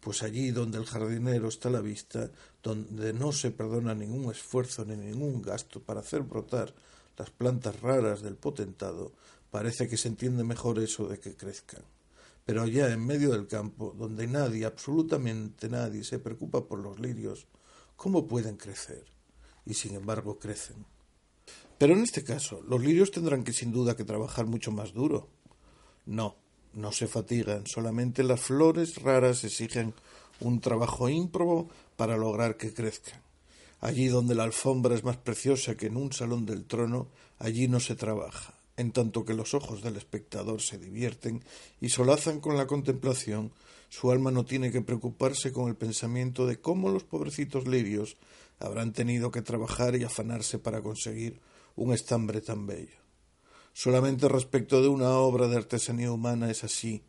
pues 0.00 0.22
allí 0.22 0.50
donde 0.50 0.78
el 0.78 0.86
jardinero 0.86 1.48
está 1.48 1.68
a 1.68 1.72
la 1.72 1.80
vista, 1.82 2.30
donde 2.62 3.12
no 3.12 3.32
se 3.32 3.50
perdona 3.50 3.94
ningún 3.94 4.30
esfuerzo 4.30 4.84
ni 4.86 4.96
ningún 4.96 5.42
gasto 5.42 5.80
para 5.80 6.00
hacer 6.00 6.22
brotar 6.22 6.74
las 7.18 7.30
plantas 7.30 7.80
raras 7.80 8.22
del 8.22 8.36
potentado, 8.36 9.12
parece 9.54 9.88
que 9.88 9.96
se 9.96 10.08
entiende 10.08 10.42
mejor 10.42 10.74
eso 10.78 11.06
de 11.06 11.20
que 11.22 11.36
crezcan 11.36 11.84
pero 12.44 12.62
allá 12.62 12.92
en 12.92 13.04
medio 13.04 13.32
del 13.32 13.46
campo, 13.46 13.94
donde 13.96 14.26
nadie, 14.26 14.66
absolutamente 14.66 15.68
nadie, 15.68 16.04
se 16.04 16.18
preocupa 16.18 16.66
por 16.66 16.78
los 16.78 16.98
lirios, 17.00 17.46
¿cómo 17.96 18.26
pueden 18.26 18.56
crecer? 18.56 19.04
Y 19.64 19.74
sin 19.74 19.94
embargo 19.94 20.38
crecen. 20.38 20.84
Pero 21.78 21.94
en 21.94 22.02
este 22.02 22.22
caso, 22.22 22.62
los 22.68 22.82
lirios 22.82 23.10
tendrán 23.10 23.44
que 23.44 23.52
sin 23.52 23.72
duda 23.72 23.96
que 23.96 24.04
trabajar 24.04 24.46
mucho 24.46 24.72
más 24.72 24.92
duro. 24.92 25.28
No, 26.04 26.36
no 26.74 26.92
se 26.92 27.06
fatigan, 27.06 27.66
solamente 27.66 28.22
las 28.22 28.40
flores 28.40 29.02
raras 29.02 29.42
exigen 29.44 29.94
un 30.40 30.60
trabajo 30.60 31.08
ímprobo 31.08 31.70
para 31.96 32.18
lograr 32.18 32.58
que 32.58 32.74
crezcan. 32.74 33.22
Allí 33.80 34.08
donde 34.08 34.34
la 34.34 34.44
alfombra 34.44 34.94
es 34.94 35.04
más 35.04 35.16
preciosa 35.16 35.76
que 35.76 35.86
en 35.86 35.96
un 35.96 36.12
salón 36.12 36.44
del 36.44 36.66
trono, 36.66 37.08
allí 37.38 37.68
no 37.68 37.80
se 37.80 37.94
trabaja, 37.96 38.54
en 38.76 38.90
tanto 38.92 39.24
que 39.24 39.34
los 39.34 39.54
ojos 39.54 39.82
del 39.82 39.96
espectador 39.96 40.60
se 40.60 40.78
divierten 40.78 41.44
y 41.80 41.90
solazan 41.90 42.40
con 42.40 42.56
la 42.56 42.66
contemplación, 42.66 43.52
su 43.88 44.10
alma 44.10 44.30
no 44.30 44.44
tiene 44.44 44.72
que 44.72 44.82
preocuparse 44.82 45.52
con 45.52 45.68
el 45.68 45.76
pensamiento 45.76 46.46
de 46.46 46.60
cómo 46.60 46.88
los 46.88 47.04
pobrecitos 47.04 47.68
lirios 47.68 48.16
habrán 48.58 48.92
tenido 48.92 49.30
que 49.30 49.42
trabajar 49.42 49.94
y 49.96 50.04
afanarse 50.04 50.58
para 50.58 50.82
conseguir 50.82 51.40
un 51.76 51.92
estambre 51.92 52.40
tan 52.40 52.66
bello. 52.66 52.96
Solamente 53.72 54.28
respecto 54.28 54.82
de 54.82 54.88
una 54.88 55.10
obra 55.18 55.48
de 55.48 55.56
artesanía 55.56 56.12
humana 56.12 56.50
es 56.50 56.64
así, 56.64 57.02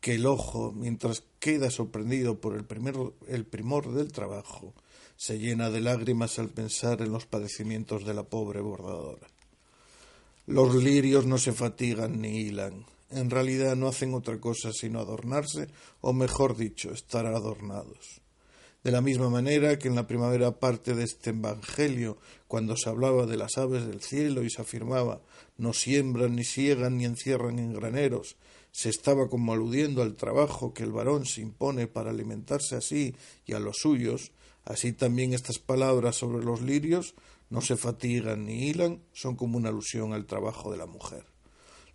que 0.00 0.14
el 0.14 0.26
ojo, 0.26 0.72
mientras 0.72 1.22
queda 1.38 1.70
sorprendido 1.70 2.40
por 2.40 2.56
el, 2.56 2.66
el 3.28 3.46
primor 3.46 3.92
del 3.92 4.12
trabajo, 4.12 4.74
se 5.16 5.38
llena 5.38 5.70
de 5.70 5.80
lágrimas 5.80 6.38
al 6.38 6.48
pensar 6.48 7.00
en 7.02 7.12
los 7.12 7.26
padecimientos 7.26 8.04
de 8.04 8.14
la 8.14 8.24
pobre 8.24 8.60
bordadora. 8.60 9.28
Los 10.52 10.74
lirios 10.74 11.24
no 11.24 11.38
se 11.38 11.54
fatigan 11.54 12.20
ni 12.20 12.42
hilan. 12.42 12.84
En 13.08 13.30
realidad 13.30 13.74
no 13.74 13.88
hacen 13.88 14.12
otra 14.12 14.38
cosa 14.38 14.70
sino 14.70 15.00
adornarse, 15.00 15.68
o 16.02 16.12
mejor 16.12 16.58
dicho, 16.58 16.92
estar 16.92 17.24
adornados. 17.24 18.20
De 18.84 18.90
la 18.90 19.00
misma 19.00 19.30
manera 19.30 19.78
que 19.78 19.88
en 19.88 19.94
la 19.94 20.06
primera 20.06 20.58
parte 20.58 20.94
de 20.94 21.04
este 21.04 21.30
Evangelio, 21.30 22.18
cuando 22.48 22.76
se 22.76 22.90
hablaba 22.90 23.24
de 23.24 23.38
las 23.38 23.56
aves 23.56 23.86
del 23.86 24.02
cielo 24.02 24.42
y 24.42 24.50
se 24.50 24.60
afirmaba 24.60 25.22
no 25.56 25.72
siembran, 25.72 26.36
ni 26.36 26.44
siegan, 26.44 26.98
ni 26.98 27.06
encierran 27.06 27.58
en 27.58 27.72
graneros, 27.72 28.36
se 28.72 28.90
estaba 28.90 29.30
como 29.30 29.54
aludiendo 29.54 30.02
al 30.02 30.16
trabajo 30.16 30.74
que 30.74 30.82
el 30.82 30.92
varón 30.92 31.24
se 31.24 31.40
impone 31.40 31.86
para 31.86 32.10
alimentarse 32.10 32.76
así 32.76 33.16
y 33.46 33.54
a 33.54 33.58
los 33.58 33.78
suyos, 33.78 34.32
así 34.66 34.92
también 34.92 35.32
estas 35.32 35.58
palabras 35.58 36.16
sobre 36.16 36.44
los 36.44 36.60
lirios 36.60 37.14
no 37.52 37.60
se 37.60 37.76
fatigan 37.76 38.46
ni 38.46 38.70
hilan, 38.70 39.02
son 39.12 39.36
como 39.36 39.58
una 39.58 39.68
alusión 39.68 40.14
al 40.14 40.24
trabajo 40.24 40.72
de 40.72 40.78
la 40.78 40.86
mujer. 40.86 41.26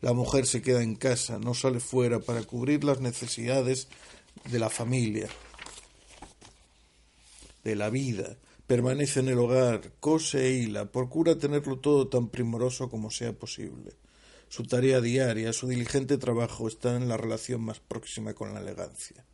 La 0.01 0.13
mujer 0.13 0.45
se 0.45 0.61
queda 0.61 0.83
en 0.83 0.95
casa, 0.95 1.39
no 1.39 1.55
sale 1.55 1.79
fuera 1.79 2.19
para 2.19 2.43
cubrir 2.43 2.83
las 2.83 3.01
necesidades 3.01 3.87
de 4.51 4.59
la 4.59 4.69
familia, 4.69 5.27
de 7.63 7.75
la 7.75 7.89
vida, 7.89 8.37
permanece 8.67 9.21
en 9.21 9.29
el 9.29 9.39
hogar, 9.39 9.93
cose 9.99 10.45
e 10.45 10.51
hila, 10.51 10.91
procura 10.91 11.39
tenerlo 11.39 11.79
todo 11.79 12.07
tan 12.07 12.29
primoroso 12.29 12.87
como 12.87 13.09
sea 13.09 13.33
posible. 13.33 13.93
Su 14.49 14.67
tarea 14.67 15.01
diaria, 15.01 15.53
su 15.53 15.67
diligente 15.67 16.19
trabajo 16.19 16.67
está 16.67 16.95
en 16.95 17.09
la 17.09 17.17
relación 17.17 17.61
más 17.61 17.79
próxima 17.79 18.35
con 18.35 18.53
la 18.53 18.59
elegancia. 18.59 19.25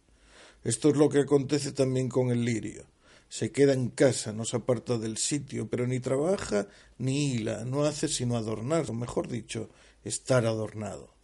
Esto 0.64 0.88
es 0.88 0.96
lo 0.96 1.10
que 1.10 1.20
acontece 1.20 1.74
también 1.74 2.08
con 2.08 2.32
el 2.32 2.46
lirio 2.46 2.93
se 3.34 3.52
queda 3.52 3.74
en 3.74 3.90
casa, 3.90 4.32
no 4.32 4.46
se 4.46 4.58
aparta 4.58 5.00
del 5.00 5.18
sitio, 5.18 5.68
pero 5.68 5.88
ni 5.88 6.00
trabaja 6.00 6.68
ni 7.00 7.32
hila, 7.32 7.66
no 7.66 7.84
hace 7.84 8.08
sino 8.08 8.38
adornar, 8.38 8.88
o 8.92 8.94
mejor 8.94 9.28
dicho, 9.28 9.72
estar 10.04 10.46
adornado. 10.46 11.16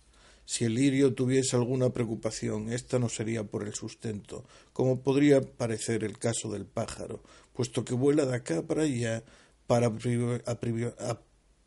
Si 0.44 0.66
el 0.66 0.74
lirio 0.74 1.14
tuviese 1.14 1.56
alguna 1.56 1.92
preocupación, 1.92 2.74
esta 2.74 2.98
no 2.98 3.10
sería 3.10 3.44
por 3.44 3.64
el 3.64 3.76
sustento, 3.76 4.44
como 4.74 5.04
podría 5.04 5.42
parecer 5.42 6.04
el 6.04 6.18
caso 6.18 6.52
del 6.52 6.66
pájaro, 6.66 7.22
puesto 7.54 7.86
que 7.86 7.94
vuela 7.94 8.26
de 8.26 8.38
acá 8.38 8.64
para 8.64 8.82
allá 8.82 9.24
para 9.68 9.92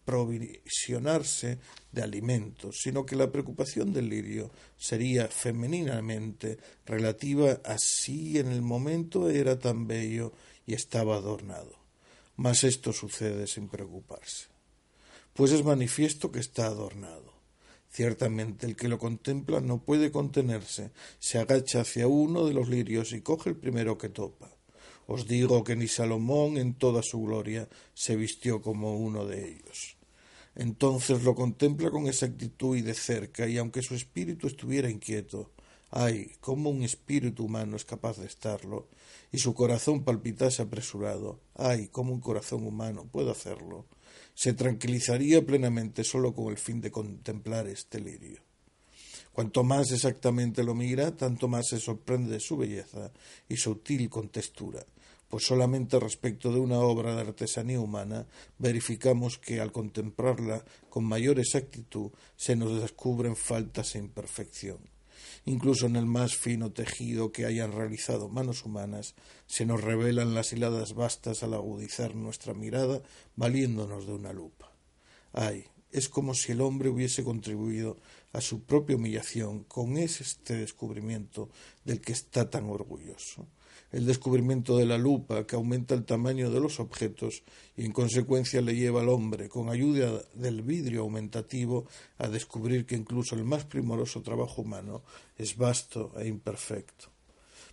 provisionarse 0.04 1.58
de 1.90 2.02
alimentos, 2.02 2.80
sino 2.82 3.06
que 3.06 3.16
la 3.16 3.30
preocupación 3.30 3.92
del 3.92 4.08
lirio 4.08 4.50
sería 4.76 5.28
femeninamente 5.28 6.58
relativa 6.86 7.60
a 7.64 7.78
si 7.78 8.38
en 8.38 8.50
el 8.50 8.62
momento 8.62 9.30
era 9.30 9.58
tan 9.58 9.86
bello 9.86 10.32
y 10.66 10.74
estaba 10.74 11.16
adornado. 11.16 11.78
Mas 12.36 12.64
esto 12.64 12.92
sucede 12.92 13.46
sin 13.46 13.68
preocuparse, 13.68 14.46
pues 15.34 15.52
es 15.52 15.64
manifiesto 15.64 16.32
que 16.32 16.40
está 16.40 16.66
adornado. 16.66 17.32
Ciertamente 17.90 18.66
el 18.66 18.74
que 18.74 18.88
lo 18.88 18.98
contempla 18.98 19.60
no 19.60 19.82
puede 19.82 20.10
contenerse, 20.10 20.92
se 21.18 21.38
agacha 21.38 21.82
hacia 21.82 22.08
uno 22.08 22.46
de 22.46 22.54
los 22.54 22.68
lirios 22.68 23.12
y 23.12 23.20
coge 23.20 23.50
el 23.50 23.56
primero 23.56 23.98
que 23.98 24.08
topa 24.08 24.56
os 25.06 25.26
digo 25.26 25.64
que 25.64 25.76
ni 25.76 25.88
Salomón 25.88 26.56
en 26.56 26.74
toda 26.74 27.02
su 27.02 27.22
gloria 27.22 27.68
se 27.94 28.16
vistió 28.16 28.62
como 28.62 28.96
uno 28.96 29.26
de 29.26 29.48
ellos. 29.48 29.96
Entonces 30.54 31.22
lo 31.22 31.34
contempla 31.34 31.90
con 31.90 32.06
exactitud 32.06 32.76
y 32.76 32.82
de 32.82 32.94
cerca, 32.94 33.46
y 33.48 33.58
aunque 33.58 33.82
su 33.82 33.94
espíritu 33.94 34.46
estuviera 34.46 34.90
inquieto, 34.90 35.50
ay, 35.90 36.32
cómo 36.40 36.70
un 36.70 36.82
espíritu 36.82 37.44
humano 37.44 37.76
es 37.76 37.84
capaz 37.84 38.18
de 38.18 38.26
estarlo, 38.26 38.88
y 39.30 39.38
su 39.38 39.54
corazón 39.54 40.04
palpitase 40.04 40.62
apresurado, 40.62 41.40
ay, 41.54 41.88
cómo 41.88 42.12
un 42.12 42.20
corazón 42.20 42.66
humano 42.66 43.08
puede 43.10 43.30
hacerlo, 43.30 43.86
se 44.34 44.52
tranquilizaría 44.52 45.44
plenamente 45.44 46.04
solo 46.04 46.34
con 46.34 46.50
el 46.50 46.58
fin 46.58 46.80
de 46.80 46.90
contemplar 46.90 47.66
este 47.66 48.00
lirio. 48.00 48.40
Cuanto 49.32 49.64
más 49.64 49.90
exactamente 49.92 50.62
lo 50.62 50.74
mira, 50.74 51.16
tanto 51.16 51.48
más 51.48 51.68
se 51.68 51.80
sorprende 51.80 52.32
de 52.32 52.40
su 52.40 52.56
belleza 52.56 53.10
y 53.48 53.56
sutil 53.56 54.10
contextura, 54.10 54.84
pues 55.28 55.44
solamente 55.46 55.98
respecto 55.98 56.52
de 56.52 56.60
una 56.60 56.78
obra 56.80 57.14
de 57.14 57.22
artesanía 57.22 57.80
humana 57.80 58.26
verificamos 58.58 59.38
que 59.38 59.60
al 59.60 59.72
contemplarla 59.72 60.62
con 60.90 61.04
mayor 61.04 61.38
exactitud 61.38 62.10
se 62.36 62.56
nos 62.56 62.82
descubren 62.82 63.34
faltas 63.34 63.94
e 63.94 63.98
imperfección. 63.98 64.78
Incluso 65.46 65.86
en 65.86 65.96
el 65.96 66.04
más 66.04 66.36
fino 66.36 66.70
tejido 66.72 67.32
que 67.32 67.46
hayan 67.46 67.72
realizado 67.72 68.28
manos 68.28 68.66
humanas, 68.66 69.14
se 69.46 69.64
nos 69.64 69.80
revelan 69.80 70.34
las 70.34 70.52
hiladas 70.52 70.92
vastas 70.92 71.42
al 71.42 71.54
agudizar 71.54 72.14
nuestra 72.14 72.52
mirada, 72.52 73.00
valiéndonos 73.34 74.06
de 74.06 74.12
una 74.12 74.34
lupa. 74.34 74.70
Ay, 75.32 75.64
es 75.92 76.08
como 76.08 76.34
si 76.34 76.52
el 76.52 76.60
hombre 76.60 76.88
hubiese 76.88 77.22
contribuido 77.22 77.98
a 78.32 78.40
su 78.40 78.64
propia 78.64 78.96
humillación 78.96 79.64
con 79.64 79.96
este 79.96 80.56
descubrimiento 80.56 81.50
del 81.84 82.00
que 82.00 82.12
está 82.12 82.50
tan 82.50 82.68
orgulloso 82.68 83.46
el 83.92 84.06
descubrimiento 84.06 84.78
de 84.78 84.86
la 84.86 84.96
lupa 84.96 85.46
que 85.46 85.54
aumenta 85.54 85.94
el 85.94 86.04
tamaño 86.04 86.50
de 86.50 86.60
los 86.60 86.80
objetos 86.80 87.42
y 87.76 87.84
en 87.84 87.92
consecuencia 87.92 88.62
le 88.62 88.74
lleva 88.74 89.02
al 89.02 89.10
hombre, 89.10 89.50
con 89.50 89.68
ayuda 89.68 90.22
del 90.34 90.62
vidrio 90.62 91.02
aumentativo, 91.02 91.86
a 92.16 92.28
descubrir 92.28 92.86
que 92.86 92.96
incluso 92.96 93.34
el 93.34 93.44
más 93.44 93.64
primoroso 93.64 94.22
trabajo 94.22 94.62
humano 94.62 95.02
es 95.36 95.56
vasto 95.56 96.12
e 96.18 96.26
imperfecto. 96.26 97.10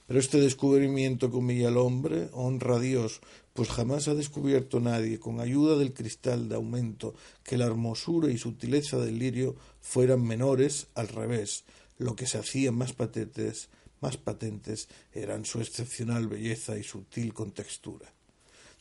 Pero 0.07 0.19
este 0.19 0.41
descubrimiento 0.41 1.29
que 1.29 1.37
humilla 1.37 1.69
al 1.69 1.77
hombre 1.77 2.29
honra 2.33 2.75
a 2.75 2.79
Dios, 2.79 3.21
pues 3.59 3.71
jamás 3.71 4.07
ha 4.07 4.15
descubierto 4.15 4.79
nadie, 4.79 5.19
con 5.19 5.41
ayuda 5.41 5.75
del 5.75 5.93
cristal 5.93 6.47
de 6.47 6.55
aumento, 6.55 7.13
que 7.43 7.57
la 7.57 7.65
hermosura 7.65 8.31
y 8.31 8.37
sutileza 8.37 8.95
del 8.99 9.19
lirio 9.19 9.57
fueran 9.81 10.23
menores, 10.23 10.87
al 10.95 11.09
revés, 11.09 11.65
lo 11.97 12.15
que 12.15 12.25
se 12.25 12.37
hacía 12.37 12.71
más 12.71 12.93
patentes 12.93 13.67
más 13.99 14.15
patentes 14.15 14.87
eran 15.11 15.43
su 15.43 15.59
excepcional 15.59 16.29
belleza 16.29 16.77
y 16.77 16.83
sutil 16.83 17.33
contextura. 17.33 18.13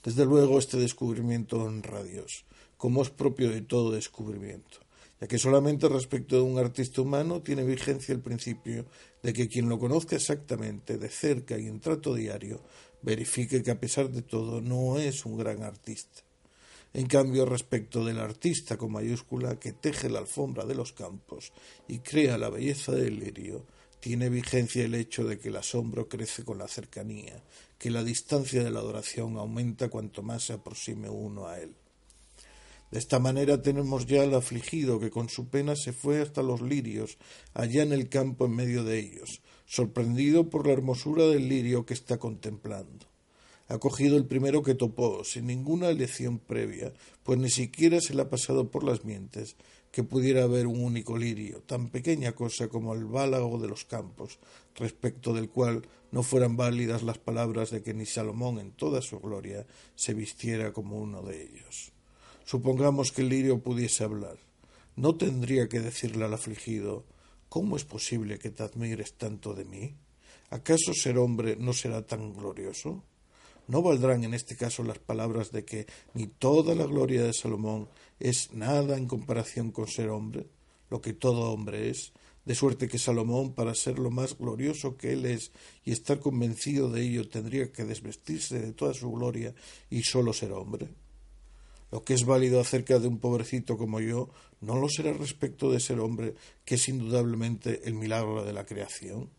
Desde 0.05 0.25
luego 0.25 0.61
este 0.61 0.77
descubrimiento 0.77 1.61
honra 1.61 1.99
a 1.99 2.05
Dios, 2.05 2.45
como 2.77 3.03
es 3.03 3.11
propio 3.11 3.51
de 3.51 3.63
todo 3.63 3.91
descubrimiento, 3.91 4.79
ya 5.21 5.27
que 5.27 5.41
solamente 5.41 5.89
respecto 5.89 6.37
de 6.37 6.43
un 6.43 6.57
artista 6.57 7.03
humano 7.03 7.43
tiene 7.43 7.65
vigencia 7.65 8.15
el 8.15 8.21
principio 8.21 8.87
de 9.25 9.33
que 9.33 9.49
quien 9.49 9.69
lo 9.69 9.81
conozca 9.81 10.15
exactamente, 10.15 10.99
de 10.99 11.09
cerca 11.09 11.59
y 11.59 11.67
en 11.67 11.81
trato 11.81 12.15
diario, 12.15 12.63
verifique 13.03 13.63
que 13.63 13.71
a 13.71 13.81
pesar 13.81 14.11
de 14.11 14.23
todo 14.23 14.61
no 14.61 14.99
es 14.99 15.25
un 15.25 15.39
gran 15.39 15.63
artista. 15.63 16.23
En 16.95 17.07
cambio, 17.07 17.45
respecto 17.45 18.05
del 18.05 18.19
artista 18.19 18.77
con 18.77 18.93
mayúscula 18.93 19.59
que 19.59 19.73
teje 19.73 20.09
la 20.09 20.21
alfombra 20.21 20.65
de 20.65 20.75
los 20.75 20.93
campos 20.93 21.53
y 21.87 21.99
crea 21.99 22.39
la 22.39 22.49
belleza 22.49 22.93
del 22.93 23.21
lirio, 23.21 23.67
tiene 24.01 24.29
vigencia 24.29 24.85
el 24.85 24.95
hecho 24.95 25.25
de 25.25 25.39
que 25.39 25.49
el 25.49 25.57
asombro 25.57 26.09
crece 26.09 26.45
con 26.45 26.59
la 26.59 26.69
cercanía, 26.69 27.43
que 27.79 27.91
la 27.91 28.05
distancia 28.05 28.63
de 28.63 28.71
la 28.71 28.79
adoración 28.81 29.37
aumenta 29.37 29.89
cuanto 29.89 30.23
más 30.23 30.45
se 30.45 30.55
aproxime 30.55 31.11
uno 31.11 31.47
a 31.47 31.61
él. 31.61 31.75
De 32.91 32.99
esta 32.99 33.19
manera 33.19 33.61
tenemos 33.61 34.07
ya 34.07 34.23
al 34.23 34.35
afligido 34.35 34.99
que 34.99 35.11
con 35.11 35.29
su 35.29 35.49
pena 35.49 35.77
se 35.77 35.93
fue 35.93 36.23
hasta 36.23 36.43
los 36.43 36.63
lirios, 36.63 37.19
allá 37.53 37.83
en 37.83 37.93
el 37.93 38.09
campo 38.09 38.47
en 38.47 38.57
medio 38.57 38.83
de 38.83 38.99
ellos, 38.99 39.43
sorprendido 39.69 40.49
por 40.49 40.67
la 40.67 40.73
hermosura 40.73 41.27
del 41.27 41.49
lirio 41.49 41.85
que 41.85 41.93
está 41.93 42.19
contemplando. 42.19 43.07
Ha 43.69 43.77
cogido 43.79 44.17
el 44.17 44.25
primero 44.25 44.63
que 44.63 44.75
topó, 44.75 45.25
sin 45.25 45.47
ninguna 45.47 45.91
elección 45.91 46.39
previa, 46.39 46.95
pues 47.23 47.39
ni 47.39 47.51
siquiera 47.51 48.01
se 48.01 48.15
le 48.15 48.23
ha 48.23 48.31
pasado 48.31 48.71
por 48.71 48.83
las 48.83 49.05
mientes 49.05 49.57
que 49.93 50.03
pudiera 50.03 50.45
haber 50.45 50.67
un 50.67 50.83
único 50.83 51.19
lirio, 51.19 51.61
tan 51.67 51.91
pequeña 51.91 52.33
cosa 52.33 52.69
como 52.69 52.95
el 52.95 53.05
bálago 53.05 53.59
de 53.59 53.69
los 53.69 53.85
campos, 53.85 54.39
respecto 54.75 55.35
del 55.35 55.51
cual 55.51 55.87
no 56.13 56.23
fueran 56.23 56.57
válidas 56.57 57.03
las 57.03 57.19
palabras 57.19 57.71
de 57.71 57.83
que 57.83 57.93
ni 57.93 58.07
Salomón 58.07 58.59
en 58.59 58.73
toda 58.73 59.03
su 59.03 59.21
gloria 59.21 59.67
se 59.95 60.15
vistiera 60.15 60.73
como 60.73 60.97
uno 60.97 61.23
de 61.23 61.43
ellos. 61.43 61.93
Supongamos 62.47 63.13
que 63.13 63.21
el 63.21 63.29
lirio 63.29 63.59
pudiese 63.59 64.03
hablar. 64.03 64.39
¿No 64.97 65.17
tendría 65.17 65.69
que 65.69 65.81
decirle 65.81 66.25
al 66.25 66.33
afligido 66.33 67.05
¿Cómo 67.49 67.77
es 67.77 67.85
posible 67.85 68.39
que 68.39 68.51
te 68.51 68.63
admires 68.63 69.15
tanto 69.15 69.55
de 69.55 69.65
mí? 69.65 69.95
¿Acaso 70.51 70.93
ser 70.93 71.19
hombre 71.19 71.57
no 71.57 71.73
será 71.73 72.07
tan 72.07 72.35
glorioso? 72.35 73.03
¿No 73.69 73.83
valdrán 73.83 74.25
en 74.25 74.35
este 74.35 74.57
caso 74.57 74.83
las 74.83 74.99
palabras 74.99 75.51
de 75.53 75.65
que 75.65 75.87
ni 76.15 76.27
toda 76.27 76.75
la 76.75 76.87
gloria 76.87 77.23
de 77.23 77.33
Salomón 77.33 77.89
es 78.19 78.53
nada 78.53 78.97
en 78.97 79.07
comparación 79.07 79.71
con 79.73 79.87
ser 79.89 80.09
hombre, 80.09 80.47
lo 80.91 81.01
que 81.01 81.13
todo 81.13 81.53
hombre 81.53 81.91
es, 81.91 82.13
de 82.45 82.55
suerte 82.55 82.89
que 82.89 82.99
Salomón, 82.99 83.53
para 83.53 83.75
ser 83.75 83.99
lo 83.99 84.11
más 84.11 84.39
glorioso 84.39 84.97
que 84.97 85.13
él 85.13 85.27
es 85.27 85.53
y 85.85 85.93
estar 85.93 86.19
convencido 86.19 86.91
de 86.91 87.03
ello, 87.03 87.29
tendría 87.29 87.71
que 87.71 87.85
desvestirse 87.85 88.59
de 88.59 88.73
toda 88.73 88.95
su 88.95 89.11
gloria 89.11 89.55
y 89.91 90.03
sólo 90.03 90.33
ser 90.33 90.53
hombre. 90.53 90.89
Lo 91.91 92.05
que 92.05 92.15
es 92.15 92.25
válido 92.25 92.61
acerca 92.61 92.99
de 92.99 93.09
un 93.09 93.19
pobrecito 93.19 93.79
como 93.79 94.01
yo 94.01 94.29
no 94.61 94.77
lo 94.77 94.89
será 94.89 95.13
respecto 95.13 95.71
de 95.71 95.81
ser 95.81 96.01
hombre, 96.01 96.35
que 96.65 96.75
es 96.75 96.89
indudablemente 96.89 97.83
el 97.85 97.95
milagro 97.95 98.45
de 98.45 98.53
la 98.53 98.67
creación. 98.67 99.31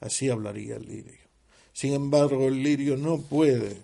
Así 0.00 0.28
hablaría 0.28 0.76
el 0.76 0.86
lirio. 0.86 1.24
Sin 1.72 1.92
embargo, 1.94 2.46
el 2.46 2.62
lirio 2.62 2.96
no 2.96 3.20
puede 3.20 3.78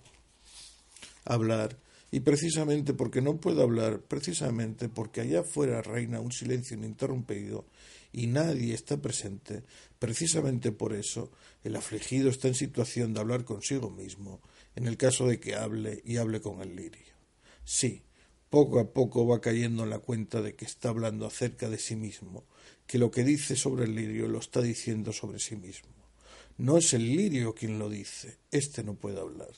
hablar 1.24 1.76
y 2.12 2.20
precisamente 2.20 2.94
porque 2.94 3.20
no 3.22 3.36
puedo 3.36 3.62
hablar, 3.62 4.00
precisamente 4.00 4.88
porque 4.88 5.20
allá 5.20 5.40
afuera 5.40 5.82
reina 5.82 6.20
un 6.20 6.32
silencio 6.32 6.76
ininterrumpido 6.76 7.66
y 8.12 8.26
nadie 8.26 8.74
está 8.74 8.96
presente, 8.96 9.62
precisamente 9.98 10.72
por 10.72 10.92
eso 10.92 11.30
el 11.62 11.76
afligido 11.76 12.30
está 12.30 12.48
en 12.48 12.54
situación 12.54 13.14
de 13.14 13.20
hablar 13.20 13.44
consigo 13.44 13.90
mismo, 13.90 14.40
en 14.74 14.86
el 14.88 14.96
caso 14.96 15.26
de 15.26 15.38
que 15.38 15.54
hable 15.54 16.02
y 16.04 16.16
hable 16.16 16.40
con 16.40 16.60
el 16.62 16.74
lirio. 16.74 17.09
Sí, 17.72 18.02
poco 18.48 18.80
a 18.80 18.92
poco 18.92 19.28
va 19.28 19.40
cayendo 19.40 19.84
en 19.84 19.90
la 19.90 20.00
cuenta 20.00 20.42
de 20.42 20.56
que 20.56 20.64
está 20.64 20.88
hablando 20.88 21.24
acerca 21.24 21.70
de 21.70 21.78
sí 21.78 21.94
mismo, 21.94 22.44
que 22.88 22.98
lo 22.98 23.12
que 23.12 23.22
dice 23.22 23.54
sobre 23.54 23.84
el 23.84 23.94
lirio 23.94 24.26
lo 24.26 24.40
está 24.40 24.60
diciendo 24.60 25.12
sobre 25.12 25.38
sí 25.38 25.54
mismo. 25.54 25.92
No 26.58 26.78
es 26.78 26.92
el 26.94 27.06
lirio 27.16 27.54
quien 27.54 27.78
lo 27.78 27.88
dice, 27.88 28.38
éste 28.50 28.82
no 28.82 28.94
puede 28.94 29.20
hablar 29.20 29.52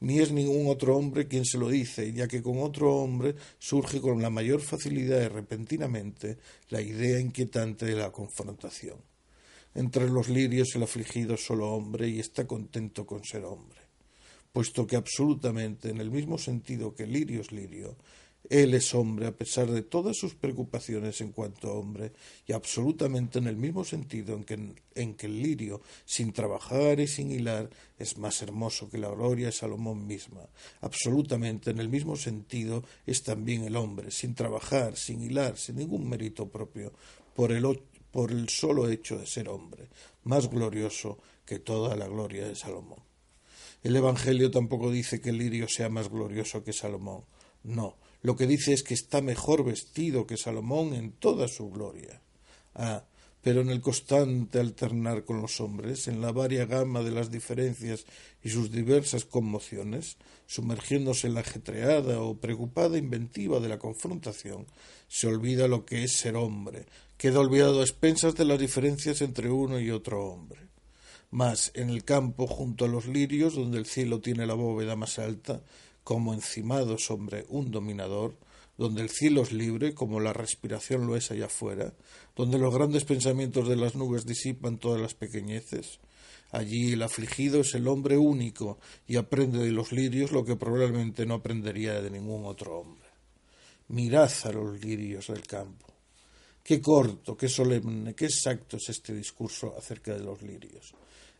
ni 0.00 0.18
es 0.20 0.32
ningún 0.32 0.68
otro 0.68 0.96
hombre 0.98 1.28
quien 1.28 1.46
se 1.46 1.56
lo 1.56 1.70
dice, 1.70 2.12
ya 2.12 2.28
que 2.28 2.42
con 2.42 2.58
otro 2.58 2.94
hombre 2.96 3.36
surge 3.58 4.02
con 4.02 4.20
la 4.20 4.28
mayor 4.28 4.60
facilidad 4.60 5.22
y 5.22 5.28
repentinamente 5.28 6.36
la 6.68 6.82
idea 6.82 7.18
inquietante 7.18 7.86
de 7.86 7.96
la 7.96 8.12
confrontación. 8.12 8.98
Entre 9.74 10.10
los 10.10 10.28
lirios 10.28 10.74
el 10.74 10.82
afligido 10.82 11.34
es 11.34 11.46
solo 11.46 11.72
hombre 11.72 12.06
y 12.08 12.20
está 12.20 12.46
contento 12.46 13.06
con 13.06 13.24
ser 13.24 13.44
hombre, 13.44 13.80
puesto 14.54 14.86
que 14.86 14.94
absolutamente 14.94 15.90
en 15.90 16.00
el 16.00 16.12
mismo 16.12 16.38
sentido 16.38 16.94
que 16.94 17.08
lirio 17.08 17.40
es 17.40 17.50
lirio, 17.50 17.96
él 18.48 18.74
es 18.74 18.94
hombre 18.94 19.26
a 19.26 19.36
pesar 19.36 19.68
de 19.68 19.82
todas 19.82 20.16
sus 20.16 20.36
preocupaciones 20.36 21.20
en 21.20 21.32
cuanto 21.32 21.68
a 21.68 21.72
hombre, 21.72 22.12
y 22.46 22.52
absolutamente 22.52 23.40
en 23.40 23.48
el 23.48 23.56
mismo 23.56 23.82
sentido 23.82 24.36
en 24.36 24.44
que, 24.44 24.74
en 24.94 25.14
que 25.14 25.26
el 25.26 25.42
lirio, 25.42 25.80
sin 26.04 26.32
trabajar 26.32 27.00
y 27.00 27.08
sin 27.08 27.32
hilar, 27.32 27.68
es 27.98 28.16
más 28.16 28.42
hermoso 28.42 28.88
que 28.88 28.98
la 28.98 29.08
gloria 29.08 29.46
de 29.46 29.52
Salomón 29.52 30.06
misma. 30.06 30.48
Absolutamente 30.82 31.72
en 31.72 31.80
el 31.80 31.88
mismo 31.88 32.14
sentido 32.14 32.84
es 33.06 33.24
también 33.24 33.64
el 33.64 33.74
hombre, 33.74 34.12
sin 34.12 34.36
trabajar, 34.36 34.96
sin 34.96 35.20
hilar, 35.20 35.58
sin 35.58 35.78
ningún 35.78 36.08
mérito 36.08 36.48
propio, 36.48 36.92
por 37.34 37.50
el, 37.50 37.66
por 38.12 38.30
el 38.30 38.48
solo 38.48 38.88
hecho 38.88 39.18
de 39.18 39.26
ser 39.26 39.48
hombre, 39.48 39.88
más 40.22 40.48
glorioso 40.48 41.18
que 41.44 41.58
toda 41.58 41.96
la 41.96 42.06
gloria 42.06 42.46
de 42.46 42.54
Salomón. 42.54 43.13
El 43.84 43.96
Evangelio 43.96 44.50
tampoco 44.50 44.90
dice 44.90 45.20
que 45.20 45.30
lirio 45.30 45.68
sea 45.68 45.90
más 45.90 46.08
glorioso 46.08 46.64
que 46.64 46.72
Salomón. 46.72 47.26
No, 47.64 47.98
lo 48.22 48.34
que 48.34 48.46
dice 48.46 48.72
es 48.72 48.82
que 48.82 48.94
está 48.94 49.20
mejor 49.20 49.62
vestido 49.62 50.26
que 50.26 50.38
Salomón 50.38 50.94
en 50.94 51.12
toda 51.12 51.48
su 51.48 51.68
gloria. 51.70 52.22
Ah, 52.74 53.04
pero 53.42 53.60
en 53.60 53.68
el 53.68 53.82
constante 53.82 54.58
alternar 54.58 55.26
con 55.26 55.42
los 55.42 55.60
hombres, 55.60 56.08
en 56.08 56.22
la 56.22 56.32
varia 56.32 56.64
gama 56.64 57.02
de 57.02 57.10
las 57.10 57.30
diferencias 57.30 58.06
y 58.42 58.48
sus 58.48 58.70
diversas 58.72 59.26
conmociones, 59.26 60.16
sumergiéndose 60.46 61.26
en 61.26 61.34
la 61.34 61.40
ajetreada 61.40 62.22
o 62.22 62.40
preocupada 62.40 62.96
inventiva 62.96 63.60
de 63.60 63.68
la 63.68 63.78
confrontación, 63.78 64.66
se 65.08 65.26
olvida 65.26 65.68
lo 65.68 65.84
que 65.84 66.04
es 66.04 66.16
ser 66.16 66.36
hombre, 66.36 66.86
queda 67.18 67.38
olvidado 67.38 67.82
a 67.82 67.84
expensas 67.84 68.34
de 68.34 68.46
las 68.46 68.58
diferencias 68.58 69.20
entre 69.20 69.50
uno 69.50 69.78
y 69.78 69.90
otro 69.90 70.24
hombre. 70.24 70.73
Mas 71.34 71.72
en 71.74 71.90
el 71.90 72.04
campo, 72.04 72.46
junto 72.46 72.84
a 72.84 72.88
los 72.88 73.08
lirios, 73.08 73.56
donde 73.56 73.78
el 73.78 73.86
cielo 73.86 74.20
tiene 74.20 74.46
la 74.46 74.54
bóveda 74.54 74.94
más 74.94 75.18
alta, 75.18 75.64
como 76.04 76.32
encimado 76.32 76.96
sobre 76.96 77.44
un 77.48 77.72
dominador, 77.72 78.38
donde 78.78 79.02
el 79.02 79.10
cielo 79.10 79.42
es 79.42 79.50
libre, 79.50 79.94
como 79.94 80.20
la 80.20 80.32
respiración 80.32 81.08
lo 81.08 81.16
es 81.16 81.32
allá 81.32 81.46
afuera, 81.46 81.92
donde 82.36 82.56
los 82.56 82.72
grandes 82.72 83.04
pensamientos 83.04 83.68
de 83.68 83.74
las 83.74 83.96
nubes 83.96 84.26
disipan 84.26 84.78
todas 84.78 85.00
las 85.00 85.14
pequeñeces. 85.14 85.98
Allí 86.52 86.92
el 86.92 87.02
afligido 87.02 87.62
es 87.62 87.74
el 87.74 87.88
hombre 87.88 88.16
único 88.16 88.78
y 89.08 89.16
aprende 89.16 89.58
de 89.58 89.72
los 89.72 89.90
lirios 89.90 90.30
lo 90.30 90.44
que 90.44 90.54
probablemente 90.54 91.26
no 91.26 91.34
aprendería 91.34 92.00
de 92.00 92.10
ningún 92.12 92.44
otro 92.46 92.78
hombre. 92.78 93.08
Mirad 93.88 94.30
a 94.44 94.52
los 94.52 94.80
lirios 94.80 95.26
del 95.26 95.44
campo. 95.44 95.86
Qué 96.62 96.80
corto, 96.80 97.36
qué 97.36 97.48
solemne, 97.48 98.14
qué 98.14 98.26
exacto 98.26 98.76
es 98.76 98.88
este 98.88 99.12
discurso 99.12 99.74
acerca 99.76 100.14
de 100.14 100.22
los 100.22 100.40
lirios. 100.40 100.94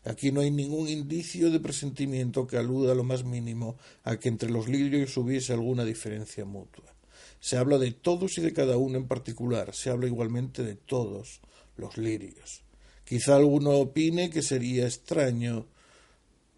Aquí 0.05 0.31
no 0.31 0.41
hay 0.41 0.51
ningún 0.51 0.87
indicio 0.87 1.49
de 1.49 1.59
presentimiento 1.59 2.45
que 2.45 2.57
aluda 2.57 2.91
a 2.91 2.95
lo 2.95 3.03
más 3.03 3.23
mínimo 3.23 3.77
a 4.03 4.17
que 4.17 4.29
entre 4.29 4.51
los 4.51 4.67
lirios 4.67 5.17
hubiese 5.17 5.53
alguna 5.53 5.83
diferencia 5.83 6.45
mutua. 6.45 6.93
Se 7.39 7.57
habla 7.57 7.79
de 7.79 7.91
todos 7.91 8.37
y 8.37 8.41
de 8.41 8.53
cada 8.53 8.77
uno 8.77 8.97
en 8.97 9.07
particular, 9.07 9.73
se 9.73 9.89
habla 9.89 10.05
igualmente 10.05 10.63
de 10.63 10.75
todos 10.75 11.41
los 11.75 11.97
lirios. 11.97 12.61
Quizá 13.03 13.35
alguno 13.35 13.71
opine 13.71 14.29
que 14.29 14.43
sería 14.43 14.85
extraño 14.85 15.67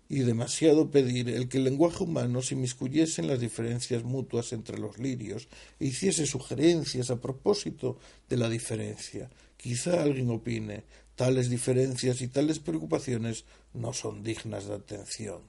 y 0.09 0.19
demasiado 0.19 0.91
pedir 0.91 1.29
el 1.29 1.47
que 1.47 1.57
el 1.57 1.65
lenguaje 1.65 2.03
humano 2.03 2.41
se 2.41 2.55
inmiscuyese 2.55 3.21
en 3.21 3.27
las 3.27 3.39
diferencias 3.39 4.03
mutuas 4.03 4.53
entre 4.53 4.77
los 4.77 4.97
lirios 4.97 5.47
e 5.79 5.85
hiciese 5.85 6.25
sugerencias 6.25 7.11
a 7.11 7.19
propósito 7.19 7.97
de 8.29 8.37
la 8.37 8.49
diferencia. 8.49 9.29
Quizá 9.57 10.03
alguien 10.03 10.29
opine 10.29 10.83
tales 11.17 11.49
diferencias 11.49 12.21
y 12.21 12.27
tales 12.27 12.59
preocupaciones 12.59 13.43
no 13.73 13.91
son 13.91 14.23
dignas 14.23 14.67
de 14.67 14.75
atención. 14.75 15.41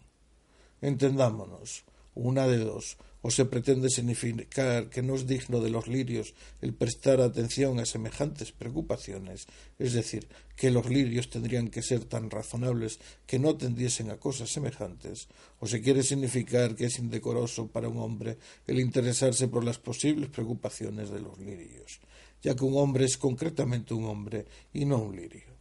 Entendámonos, 0.80 1.84
una 2.14 2.48
de 2.48 2.56
dos, 2.58 2.96
o 3.20 3.30
se 3.30 3.44
pretende 3.44 3.90
significar 3.90 4.88
que 4.88 5.02
no 5.02 5.14
es 5.14 5.26
digno 5.26 5.60
de 5.60 5.68
los 5.68 5.86
lirios 5.86 6.34
el 6.62 6.72
prestar 6.72 7.20
atención 7.20 7.80
a 7.80 7.84
semejantes 7.84 8.52
preocupaciones, 8.52 9.46
es 9.78 9.92
decir, 9.92 10.26
que 10.56 10.70
los 10.70 10.88
lirios 10.88 11.28
tendrían 11.28 11.68
que 11.68 11.82
ser 11.82 12.06
tan 12.06 12.30
razonables 12.30 12.98
que 13.26 13.38
no 13.38 13.56
tendiesen 13.56 14.10
a 14.10 14.16
cosas 14.16 14.48
semejantes, 14.48 15.28
o 15.60 15.66
se 15.66 15.82
quiere 15.82 16.02
significar 16.02 16.76
que 16.76 16.86
es 16.86 16.98
indecoroso 16.98 17.66
para 17.68 17.90
un 17.90 17.98
hombre 17.98 18.38
el 18.66 18.80
interesarse 18.80 19.48
por 19.48 19.64
las 19.64 19.78
posibles 19.78 20.30
preocupaciones 20.30 21.10
de 21.10 21.20
los 21.20 21.38
lirios, 21.38 22.00
ya 22.40 22.56
que 22.56 22.64
un 22.64 22.78
hombre 22.78 23.04
es 23.04 23.18
concretamente 23.18 23.92
un 23.92 24.06
hombre 24.06 24.46
y 24.72 24.86
no 24.86 24.96
un 24.96 25.14
lirio. 25.14 25.57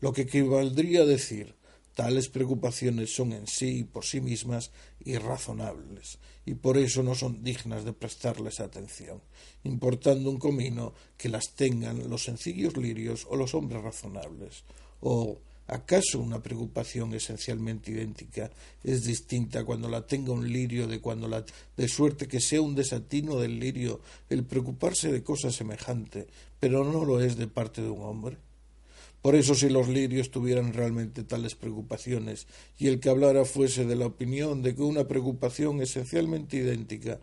Lo 0.00 0.12
que 0.12 0.22
equivaldría 0.22 1.02
a 1.02 1.06
decir 1.06 1.54
Tales 1.94 2.28
preocupaciones 2.28 3.12
son 3.14 3.32
en 3.32 3.46
sí 3.46 3.80
y 3.80 3.84
por 3.84 4.04
sí 4.04 4.20
mismas 4.20 4.70
irrazonables 5.04 6.18
y 6.46 6.54
por 6.54 6.78
eso 6.78 7.02
no 7.02 7.14
son 7.14 7.42
dignas 7.42 7.84
de 7.84 7.92
prestarles 7.92 8.60
atención, 8.60 9.20
importando 9.64 10.30
un 10.30 10.38
comino 10.38 10.94
que 11.18 11.28
las 11.28 11.54
tengan 11.54 12.08
los 12.08 12.24
sencillos 12.24 12.76
lirios 12.76 13.26
o 13.28 13.36
los 13.36 13.54
hombres 13.54 13.82
razonables. 13.82 14.64
¿O 15.00 15.40
acaso 15.66 16.20
una 16.20 16.42
preocupación 16.42 17.12
esencialmente 17.12 17.90
idéntica 17.90 18.50
es 18.82 19.04
distinta 19.04 19.64
cuando 19.64 19.88
la 19.88 20.06
tenga 20.06 20.32
un 20.32 20.50
lirio 20.50 20.86
de 20.86 21.00
cuando 21.00 21.28
la 21.28 21.44
de 21.76 21.88
suerte 21.88 22.28
que 22.28 22.40
sea 22.40 22.62
un 22.62 22.74
desatino 22.74 23.36
del 23.36 23.60
lirio 23.60 24.00
el 24.28 24.44
preocuparse 24.44 25.12
de 25.12 25.22
cosa 25.22 25.50
semejante, 25.50 26.28
pero 26.58 26.84
no 26.84 27.04
lo 27.04 27.20
es 27.20 27.36
de 27.36 27.46
parte 27.46 27.82
de 27.82 27.90
un 27.90 28.02
hombre? 28.02 28.49
Por 29.22 29.34
eso 29.34 29.54
si 29.54 29.68
los 29.68 29.88
lirios 29.88 30.30
tuvieran 30.30 30.72
realmente 30.72 31.24
tales 31.24 31.54
preocupaciones 31.54 32.46
y 32.78 32.88
el 32.88 33.00
que 33.00 33.10
hablara 33.10 33.44
fuese 33.44 33.84
de 33.84 33.96
la 33.96 34.06
opinión 34.06 34.62
de 34.62 34.74
que 34.74 34.82
una 34.82 35.06
preocupación 35.06 35.82
esencialmente 35.82 36.56
idéntica 36.56 37.20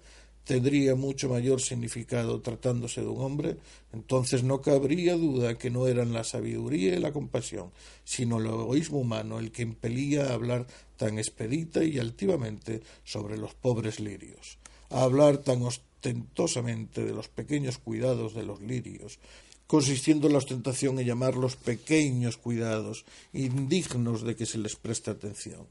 tendría 0.47 0.95
mucho 0.95 1.27
mayor 1.27 1.60
significado 1.60 2.39
tratándose 2.41 3.01
de 3.01 3.07
un 3.07 3.21
hombre, 3.21 3.57
entonces 3.91 4.43
no 4.43 4.62
cabría 4.62 5.15
duda 5.15 5.57
que 5.57 5.69
no 5.69 5.88
eran 5.88 6.13
la 6.13 6.23
sabiduría 6.23 6.95
y 6.95 6.99
la 6.99 7.12
compasión, 7.12 7.71
sino 8.05 8.39
el 8.39 8.45
egoísmo 8.45 8.99
humano 8.99 9.39
el 9.39 9.51
que 9.51 9.63
impelía 9.63 10.27
a 10.27 10.33
hablar 10.33 10.65
tan 10.95 11.17
expedita 11.17 11.83
y 11.83 11.99
altivamente 11.99 12.81
sobre 13.03 13.38
los 13.38 13.55
pobres 13.55 13.99
lirios, 13.99 14.57
a 14.89 15.03
hablar 15.03 15.39
tan 15.39 15.63
ostentosamente 15.63 17.03
de 17.03 17.13
los 17.13 17.27
pequeños 17.27 17.77
cuidados 17.77 18.33
de 18.33 18.43
los 18.43 18.62
lirios, 18.62 19.19
consistiendo 19.67 20.27
en 20.27 20.34
la 20.34 20.39
ostentación 20.39 20.97
en 20.97 21.06
llamarlos 21.06 21.58
pequeños 21.58 22.38
cuidados, 22.38 23.06
indignos 23.34 24.23
de 24.23 24.36
que 24.36 24.45
se 24.45 24.58
les 24.58 24.75
preste 24.75 25.12
atención. 25.12 25.67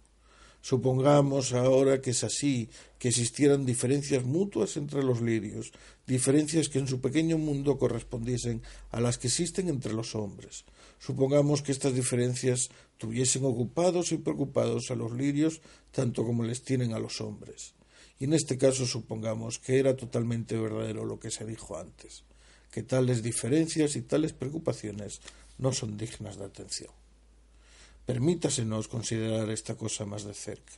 Supongamos 0.61 1.53
ahora 1.53 2.03
que 2.03 2.11
es 2.11 2.25
así, 2.25 2.69
que 2.99 3.09
existieran 3.09 3.65
diferencias 3.65 4.25
mutuas 4.25 4.77
entre 4.77 5.03
los 5.03 5.23
lirios, 5.23 5.73
diferencias 6.07 6.69
que 6.69 6.81
en 6.81 6.89
su 6.89 7.01
pequeño 7.01 7.39
mundo 7.39 7.79
correspondiesen 7.79 8.63
a 8.91 9.01
las 9.01 9.17
que 9.17 9.29
existen 9.29 9.69
entre 9.69 9.93
los 9.93 10.15
hombres. 10.15 10.65
Supongamos 10.99 11.63
que 11.63 11.73
estas 11.73 11.95
diferencias 11.95 12.69
tuviesen 12.99 13.45
ocupados 13.45 14.13
y 14.13 14.19
preocupados 14.19 14.91
a 14.91 14.97
los 14.97 15.13
lirios 15.13 15.61
tanto 15.93 16.25
como 16.25 16.43
les 16.43 16.63
tienen 16.63 16.95
a 16.95 16.99
los 16.99 17.21
hombres. 17.21 17.75
Y 18.19 18.25
en 18.25 18.33
este 18.33 18.59
caso 18.59 18.87
supongamos 18.87 19.59
que 19.59 19.79
era 19.79 19.95
totalmente 19.95 20.57
verdadero 20.57 21.05
lo 21.05 21.21
que 21.21 21.31
se 21.31 21.47
dijo 21.47 21.79
antes 21.79 22.25
que 22.77 22.83
tales 22.83 23.23
diferencias 23.23 23.97
y 23.97 24.03
tales 24.03 24.35
preocupaciones 24.35 25.23
no 25.57 25.73
son 25.73 25.97
dignas 25.97 26.37
de 26.37 26.45
atención. 26.45 26.91
Permítasenos 28.05 28.87
considerar 28.87 29.49
esta 29.49 29.77
cosa 29.77 30.05
más 30.05 30.25
de 30.25 30.35
cerca. 30.35 30.75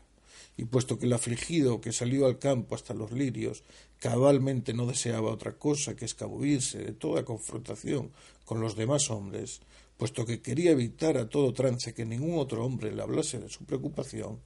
Y 0.56 0.66
puesto 0.66 0.96
que 0.96 1.06
el 1.06 1.12
afligido 1.12 1.80
que 1.80 1.90
salió 1.90 2.26
al 2.26 2.38
campo 2.38 2.76
hasta 2.76 2.94
los 2.94 3.10
lirios 3.10 3.64
cabalmente 3.98 4.74
no 4.74 4.86
deseaba 4.86 5.32
otra 5.32 5.54
cosa 5.54 5.96
que 5.96 6.04
escabullirse 6.04 6.78
de 6.78 6.92
toda 6.92 7.24
confrontación 7.24 8.12
con 8.44 8.60
los 8.60 8.76
demás 8.76 9.10
hombres, 9.10 9.60
puesto 9.96 10.24
que 10.24 10.40
quería 10.40 10.70
evitar 10.70 11.18
a 11.18 11.28
todo 11.28 11.52
trance 11.52 11.94
que 11.94 12.04
ningún 12.04 12.38
otro 12.38 12.64
hombre 12.64 12.92
le 12.92 13.02
hablase 13.02 13.40
de 13.40 13.48
su 13.48 13.64
preocupación, 13.64 14.38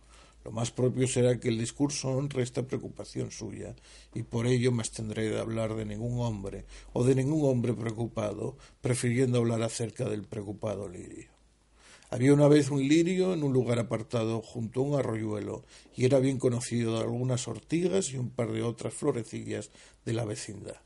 lo 0.44 0.50
más 0.50 0.72
propio 0.72 1.06
será 1.06 1.38
que 1.38 1.48
el 1.48 1.58
discurso 1.58 2.08
honre 2.08 2.42
esta 2.42 2.66
preocupación 2.66 3.30
suya, 3.30 3.76
y 4.12 4.24
por 4.24 4.46
ello 4.46 4.72
me 4.72 4.80
abstendré 4.80 5.30
de 5.30 5.38
hablar 5.38 5.74
de 5.76 5.84
ningún 5.84 6.20
hombre 6.20 6.64
o 6.92 7.04
de 7.04 7.14
ningún 7.14 7.48
hombre 7.48 7.74
preocupado, 7.74 8.56
prefiriendo 8.80 9.38
hablar 9.38 9.62
acerca 9.62 10.08
del 10.08 10.24
preocupado 10.24 10.88
lirio. 10.88 11.30
Había 12.10 12.34
una 12.34 12.48
vez 12.48 12.70
un 12.70 12.86
lirio 12.86 13.32
en 13.32 13.42
un 13.42 13.52
lugar 13.52 13.78
apartado 13.78 14.42
junto 14.42 14.80
a 14.80 14.82
un 14.82 14.98
arroyuelo, 14.98 15.64
y 15.96 16.04
era 16.04 16.18
bien 16.18 16.38
conocido 16.38 16.96
de 16.96 17.04
algunas 17.04 17.46
ortigas 17.46 18.10
y 18.10 18.18
un 18.18 18.30
par 18.30 18.50
de 18.52 18.62
otras 18.62 18.92
florecillas 18.92 19.70
de 20.04 20.12
la 20.12 20.24
vecindad. 20.24 20.76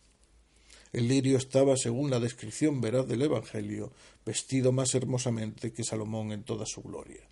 El 0.93 1.09
lirio 1.09 1.37
estaba, 1.37 1.77
según 1.77 2.11
la 2.11 2.21
descripción 2.21 2.81
veraz 2.81 3.09
del 3.09 3.23
Evangelio, 3.23 3.93
vestido 4.25 4.71
más 4.71 4.95
hermosamente 4.95 5.73
que 5.73 5.83
Salomón 5.83 6.33
en 6.33 6.45
toda 6.45 6.65
su 6.65 6.83
gloria 6.83 7.27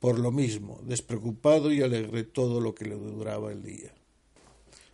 por 0.00 0.18
lo 0.18 0.32
mismo, 0.32 0.80
despreocupado 0.82 1.70
y 1.70 1.82
alegre 1.82 2.24
todo 2.24 2.60
lo 2.60 2.74
que 2.74 2.86
le 2.86 2.94
duraba 2.94 3.52
el 3.52 3.62
día. 3.62 3.92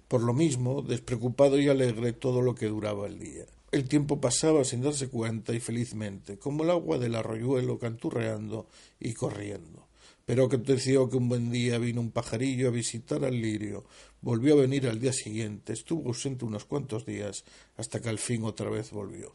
Por 0.09 0.23
lo 0.23 0.35
mismo, 0.35 0.83
despreocupado 0.83 1.59
y 1.61 1.69
alegre 1.69 2.13
todo 2.13 2.43
lo 2.43 2.57
que 2.57 2.67
duraba 2.67 3.07
el 3.07 3.19
día. 3.21 3.47
El 3.71 3.89
tiempo 3.89 4.21
pasaba 4.21 4.65
sin 4.65 4.83
darse 4.83 5.09
cuenta 5.09 5.55
y 5.55 5.61
felizmente, 5.61 6.39
como 6.39 6.65
el 6.65 6.71
agua 6.71 6.99
del 6.99 7.15
arroyuelo 7.15 7.79
canturreando 7.79 8.69
y 8.99 9.15
corriendo. 9.15 9.87
Pero 10.25 10.47
aconteció 10.47 11.09
que 11.09 11.17
un 11.17 11.29
buen 11.29 11.51
día 11.53 11.79
vino 11.79 12.01
un 12.01 12.11
pajarillo 12.11 12.69
a 12.69 12.73
visitar 12.73 13.25
al 13.25 13.41
lirio, 13.41 13.85
volvió 14.21 14.55
a 14.55 14.63
venir 14.63 14.89
al 14.89 14.99
día 14.99 15.13
siguiente, 15.13 15.73
estuvo 15.73 16.09
ausente 16.09 16.45
unos 16.45 16.65
cuantos 16.65 17.07
días, 17.07 17.45
hasta 17.77 18.01
que 18.01 18.09
al 18.09 18.19
fin 18.19 18.43
otra 18.43 18.71
vez 18.71 18.91
volvió. 18.91 19.33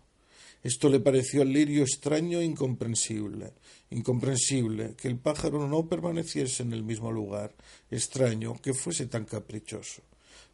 Esto 0.63 0.89
le 0.89 1.00
pareció 1.00 1.41
al 1.41 1.52
lirio 1.52 1.82
extraño 1.82 2.39
e 2.39 2.45
incomprensible, 2.45 3.54
incomprensible 3.89 4.93
que 4.95 5.08
el 5.08 5.17
pájaro 5.17 5.67
no 5.67 5.88
permaneciese 5.88 6.62
en 6.62 6.74
el 6.74 6.84
mismo 6.84 7.12
lugar, 7.12 7.56
extraño 7.89 8.62
que 8.62 8.76
fuese 8.76 9.08
tan 9.08 9.26
caprichoso. 9.26 10.04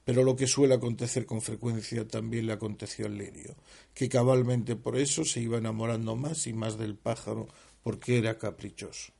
Pero 0.06 0.24
lo 0.24 0.38
que 0.38 0.48
suele 0.48 0.76
acontecer 0.76 1.26
con 1.26 1.42
frecuencia 1.42 2.08
también 2.08 2.48
le 2.48 2.54
aconteció 2.54 3.08
al 3.08 3.18
lirio, 3.18 3.56
que 3.94 4.08
cabalmente 4.08 4.78
por 4.78 4.98
eso 4.98 5.26
se 5.26 5.42
iba 5.42 5.58
enamorando 5.58 6.16
más 6.16 6.48
y 6.48 6.54
más 6.54 6.78
del 6.78 6.96
pájaro, 6.96 7.50
porque 7.84 8.18
era 8.18 8.38
caprichoso. 8.38 9.12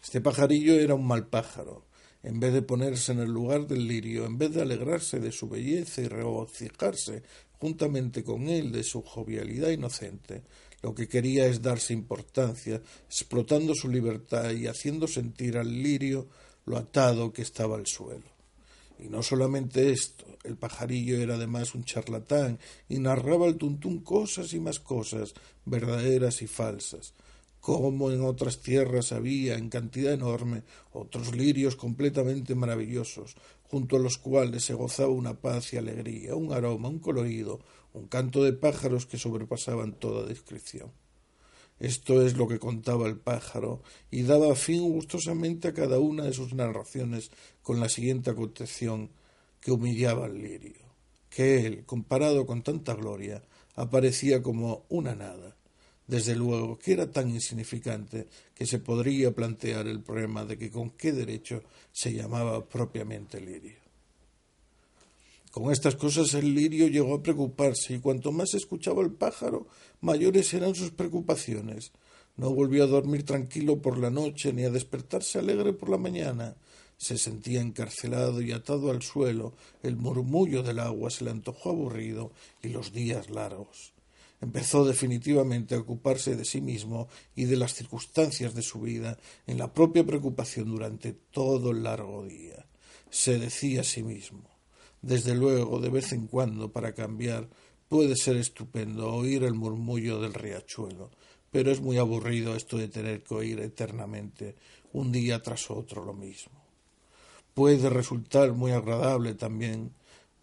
Este 0.00 0.20
pajarillo 0.20 0.74
era 0.74 0.94
un 0.94 1.06
mal 1.06 1.26
pájaro. 1.26 1.87
En 2.28 2.40
vez 2.40 2.52
de 2.52 2.60
ponerse 2.60 3.12
en 3.12 3.20
el 3.20 3.30
lugar 3.30 3.66
del 3.66 3.88
lirio, 3.88 4.26
en 4.26 4.36
vez 4.36 4.52
de 4.52 4.60
alegrarse 4.60 5.18
de 5.18 5.32
su 5.32 5.48
belleza 5.48 6.02
y 6.02 6.08
regocijarse 6.08 7.22
juntamente 7.58 8.22
con 8.22 8.50
él 8.50 8.70
de 8.70 8.84
su 8.84 9.00
jovialidad 9.00 9.70
inocente, 9.70 10.42
lo 10.82 10.94
que 10.94 11.08
quería 11.08 11.46
es 11.46 11.62
darse 11.62 11.94
importancia, 11.94 12.82
explotando 13.06 13.74
su 13.74 13.88
libertad 13.88 14.50
y 14.50 14.66
haciendo 14.66 15.08
sentir 15.08 15.56
al 15.56 15.82
lirio 15.82 16.28
lo 16.66 16.76
atado 16.76 17.32
que 17.32 17.40
estaba 17.40 17.76
al 17.76 17.86
suelo. 17.86 18.28
Y 18.98 19.08
no 19.08 19.22
solamente 19.22 19.90
esto, 19.90 20.26
el 20.44 20.58
pajarillo 20.58 21.16
era 21.16 21.36
además 21.36 21.74
un 21.74 21.84
charlatán 21.84 22.58
y 22.90 22.98
narraba 22.98 23.46
al 23.46 23.56
tuntún 23.56 24.00
cosas 24.00 24.52
y 24.52 24.60
más 24.60 24.80
cosas, 24.80 25.32
verdaderas 25.64 26.42
y 26.42 26.46
falsas, 26.46 27.14
como 27.60 28.10
en 28.10 28.22
otras 28.22 28.60
tierras 28.60 29.12
había 29.12 29.56
en 29.56 29.68
cantidad 29.68 30.12
enorme 30.12 30.62
otros 30.92 31.34
lirios 31.34 31.76
completamente 31.76 32.54
maravillosos, 32.54 33.36
junto 33.64 33.96
a 33.96 34.00
los 34.00 34.18
cuales 34.18 34.64
se 34.64 34.74
gozaba 34.74 35.10
una 35.10 35.40
paz 35.40 35.72
y 35.72 35.76
alegría, 35.76 36.34
un 36.34 36.52
aroma, 36.52 36.88
un 36.88 36.98
colorido, 36.98 37.60
un 37.92 38.06
canto 38.06 38.42
de 38.44 38.52
pájaros 38.52 39.06
que 39.06 39.18
sobrepasaban 39.18 39.92
toda 39.92 40.26
descripción. 40.26 40.90
Esto 41.80 42.26
es 42.26 42.36
lo 42.36 42.48
que 42.48 42.58
contaba 42.58 43.06
el 43.06 43.18
pájaro, 43.18 43.82
y 44.10 44.22
daba 44.22 44.56
fin 44.56 44.82
gustosamente 44.82 45.68
a 45.68 45.74
cada 45.74 46.00
una 46.00 46.24
de 46.24 46.32
sus 46.32 46.52
narraciones 46.54 47.30
con 47.62 47.78
la 47.78 47.88
siguiente 47.88 48.30
acotación 48.30 49.10
que 49.60 49.70
humillaba 49.70 50.24
al 50.24 50.42
lirio, 50.42 50.86
que 51.30 51.66
él, 51.66 51.84
comparado 51.84 52.46
con 52.46 52.62
tanta 52.62 52.94
gloria, 52.94 53.42
aparecía 53.76 54.42
como 54.42 54.86
una 54.88 55.14
nada, 55.14 55.56
desde 56.08 56.34
luego 56.34 56.78
que 56.78 56.94
era 56.94 57.12
tan 57.12 57.30
insignificante 57.30 58.26
que 58.54 58.66
se 58.66 58.80
podría 58.80 59.30
plantear 59.30 59.86
el 59.86 60.00
problema 60.00 60.44
de 60.44 60.58
que 60.58 60.70
con 60.70 60.90
qué 60.90 61.12
derecho 61.12 61.62
se 61.92 62.12
llamaba 62.12 62.64
propiamente 62.64 63.40
lirio. 63.40 63.76
Con 65.50 65.70
estas 65.70 65.96
cosas 65.96 66.34
el 66.34 66.54
lirio 66.54 66.88
llegó 66.88 67.14
a 67.14 67.22
preocuparse 67.22 67.94
y 67.94 68.00
cuanto 68.00 68.32
más 68.32 68.54
escuchaba 68.54 69.02
el 69.02 69.12
pájaro, 69.12 69.66
mayores 70.00 70.52
eran 70.54 70.74
sus 70.74 70.90
preocupaciones. 70.90 71.92
No 72.36 72.54
volvió 72.54 72.84
a 72.84 72.86
dormir 72.86 73.24
tranquilo 73.24 73.82
por 73.82 73.98
la 73.98 74.10
noche 74.10 74.52
ni 74.52 74.64
a 74.64 74.70
despertarse 74.70 75.38
alegre 75.38 75.72
por 75.72 75.88
la 75.90 75.98
mañana. 75.98 76.54
Se 76.96 77.18
sentía 77.18 77.60
encarcelado 77.60 78.40
y 78.40 78.52
atado 78.52 78.90
al 78.90 79.02
suelo, 79.02 79.52
el 79.82 79.96
murmullo 79.96 80.62
del 80.62 80.78
agua 80.78 81.10
se 81.10 81.24
le 81.24 81.30
antojó 81.30 81.70
aburrido 81.70 82.32
y 82.62 82.68
los 82.68 82.92
días 82.92 83.30
largos. 83.30 83.92
Empezó 84.40 84.84
definitivamente 84.84 85.74
a 85.74 85.80
ocuparse 85.80 86.36
de 86.36 86.44
sí 86.44 86.60
mismo 86.60 87.08
y 87.34 87.44
de 87.44 87.56
las 87.56 87.74
circunstancias 87.74 88.54
de 88.54 88.62
su 88.62 88.80
vida 88.80 89.18
en 89.46 89.58
la 89.58 89.72
propia 89.72 90.04
preocupación 90.04 90.68
durante 90.68 91.12
todo 91.12 91.72
el 91.72 91.82
largo 91.82 92.24
día. 92.24 92.66
Se 93.10 93.38
decía 93.38 93.80
a 93.80 93.84
sí 93.84 94.02
mismo 94.02 94.58
desde 95.02 95.34
luego, 95.34 95.80
de 95.80 95.90
vez 95.90 96.12
en 96.12 96.26
cuando, 96.26 96.72
para 96.72 96.92
cambiar, 96.92 97.48
puede 97.88 98.16
ser 98.16 98.36
estupendo 98.36 99.14
oír 99.14 99.44
el 99.44 99.54
murmullo 99.54 100.20
del 100.20 100.34
riachuelo, 100.34 101.10
pero 101.50 101.70
es 101.70 101.80
muy 101.80 101.98
aburrido 101.98 102.56
esto 102.56 102.76
de 102.76 102.88
tener 102.88 103.22
que 103.22 103.34
oír 103.34 103.60
eternamente, 103.60 104.56
un 104.92 105.12
día 105.12 105.40
tras 105.40 105.70
otro, 105.70 106.04
lo 106.04 106.14
mismo. 106.14 106.60
Puede 107.54 107.88
resultar 107.88 108.52
muy 108.52 108.72
agradable 108.72 109.34
también, 109.34 109.92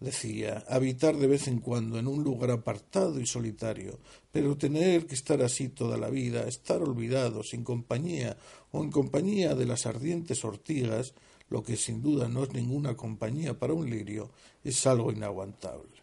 decía, 0.00 0.64
habitar 0.68 1.16
de 1.16 1.26
vez 1.26 1.48
en 1.48 1.60
cuando 1.60 1.98
en 1.98 2.06
un 2.06 2.22
lugar 2.22 2.50
apartado 2.50 3.20
y 3.20 3.26
solitario, 3.26 3.98
pero 4.30 4.56
tener 4.56 5.06
que 5.06 5.14
estar 5.14 5.42
así 5.42 5.68
toda 5.68 5.96
la 5.96 6.10
vida, 6.10 6.46
estar 6.46 6.82
olvidado, 6.82 7.42
sin 7.42 7.64
compañía, 7.64 8.36
o 8.72 8.82
en 8.82 8.90
compañía 8.90 9.54
de 9.54 9.66
las 9.66 9.86
ardientes 9.86 10.44
ortigas, 10.44 11.14
lo 11.48 11.62
que 11.62 11.76
sin 11.76 12.02
duda 12.02 12.28
no 12.28 12.42
es 12.44 12.52
ninguna 12.52 12.96
compañía 12.96 13.58
para 13.58 13.72
un 13.72 13.88
lirio, 13.88 14.30
es 14.64 14.86
algo 14.86 15.12
inaguantable. 15.12 15.96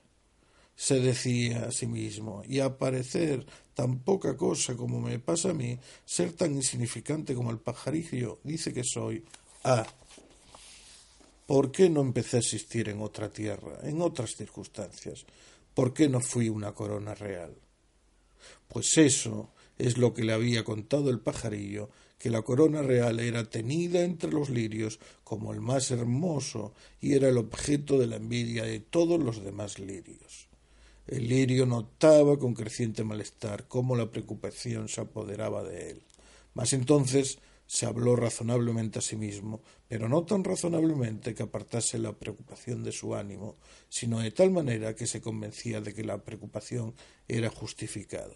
Se 0.76 1.00
decía 1.00 1.66
a 1.66 1.72
sí 1.72 1.86
mismo, 1.86 2.42
y 2.48 2.60
a 2.60 2.78
parecer 2.78 3.46
tan 3.76 4.00
poca 4.00 4.36
cosa 4.36 4.76
como 4.76 5.00
me 5.00 5.20
pasa 5.20 5.52
a 5.52 5.54
mí, 5.54 5.78
ser 6.06 6.34
tan 6.34 6.56
insignificante 6.56 7.36
como 7.36 7.52
el 7.52 7.60
pajarillo 7.60 8.40
dice 8.44 8.74
que 8.74 8.84
soy, 8.84 9.24
ah, 9.64 9.86
¿por 11.46 11.72
qué 11.72 11.90
no 11.90 12.02
empecé 12.02 12.38
a 12.38 12.40
existir 12.40 12.90
en 12.90 13.02
otra 13.02 13.32
tierra, 13.32 13.80
en 13.84 14.02
otras 14.02 14.36
circunstancias? 14.36 15.26
¿Por 15.74 15.94
qué 15.94 16.08
no 16.10 16.20
fui 16.22 16.50
una 16.50 16.74
corona 16.74 17.16
real? 17.16 17.56
Pues 18.68 18.98
eso 18.98 19.52
es 19.78 19.98
lo 19.98 20.14
que 20.14 20.24
le 20.24 20.34
había 20.34 20.64
contado 20.64 21.10
el 21.10 21.20
pajarillo 21.20 21.90
que 22.24 22.30
la 22.30 22.42
corona 22.42 22.82
real 22.82 23.20
era 23.20 23.44
tenida 23.50 24.02
entre 24.02 24.32
los 24.32 24.50
lirios 24.50 24.98
como 25.26 25.52
el 25.52 25.60
más 25.60 25.92
hermoso 25.92 26.74
y 27.02 27.16
era 27.16 27.28
el 27.28 27.38
objeto 27.38 28.00
de 28.00 28.08
la 28.08 28.16
envidia 28.16 28.64
de 28.64 28.80
todos 28.80 29.22
los 29.22 29.44
demás 29.44 29.78
lirios. 29.78 30.48
El 31.06 31.28
lirio 31.28 31.66
notaba 31.66 32.40
con 32.40 32.54
creciente 32.54 33.04
malestar 33.04 33.68
cómo 33.68 33.98
la 33.98 34.10
preocupación 34.10 34.88
se 34.88 35.02
apoderaba 35.02 35.64
de 35.64 35.92
él. 35.92 36.04
Mas 36.54 36.72
entonces 36.72 37.40
se 37.66 37.86
habló 37.86 38.16
razonablemente 38.16 39.00
a 39.00 39.02
sí 39.02 39.16
mismo, 39.16 39.62
pero 39.88 40.10
no 40.10 40.24
tan 40.24 40.44
razonablemente 40.44 41.34
que 41.34 41.44
apartase 41.44 41.98
la 41.98 42.14
preocupación 42.14 42.84
de 42.84 42.92
su 42.92 43.16
ánimo, 43.16 43.58
sino 43.90 44.20
de 44.20 44.32
tal 44.32 44.52
manera 44.52 44.96
que 44.96 45.08
se 45.08 45.22
convencía 45.22 45.82
de 45.82 45.94
que 45.94 46.04
la 46.04 46.24
preocupación 46.24 46.94
era 47.28 47.50
justificada. 47.50 48.36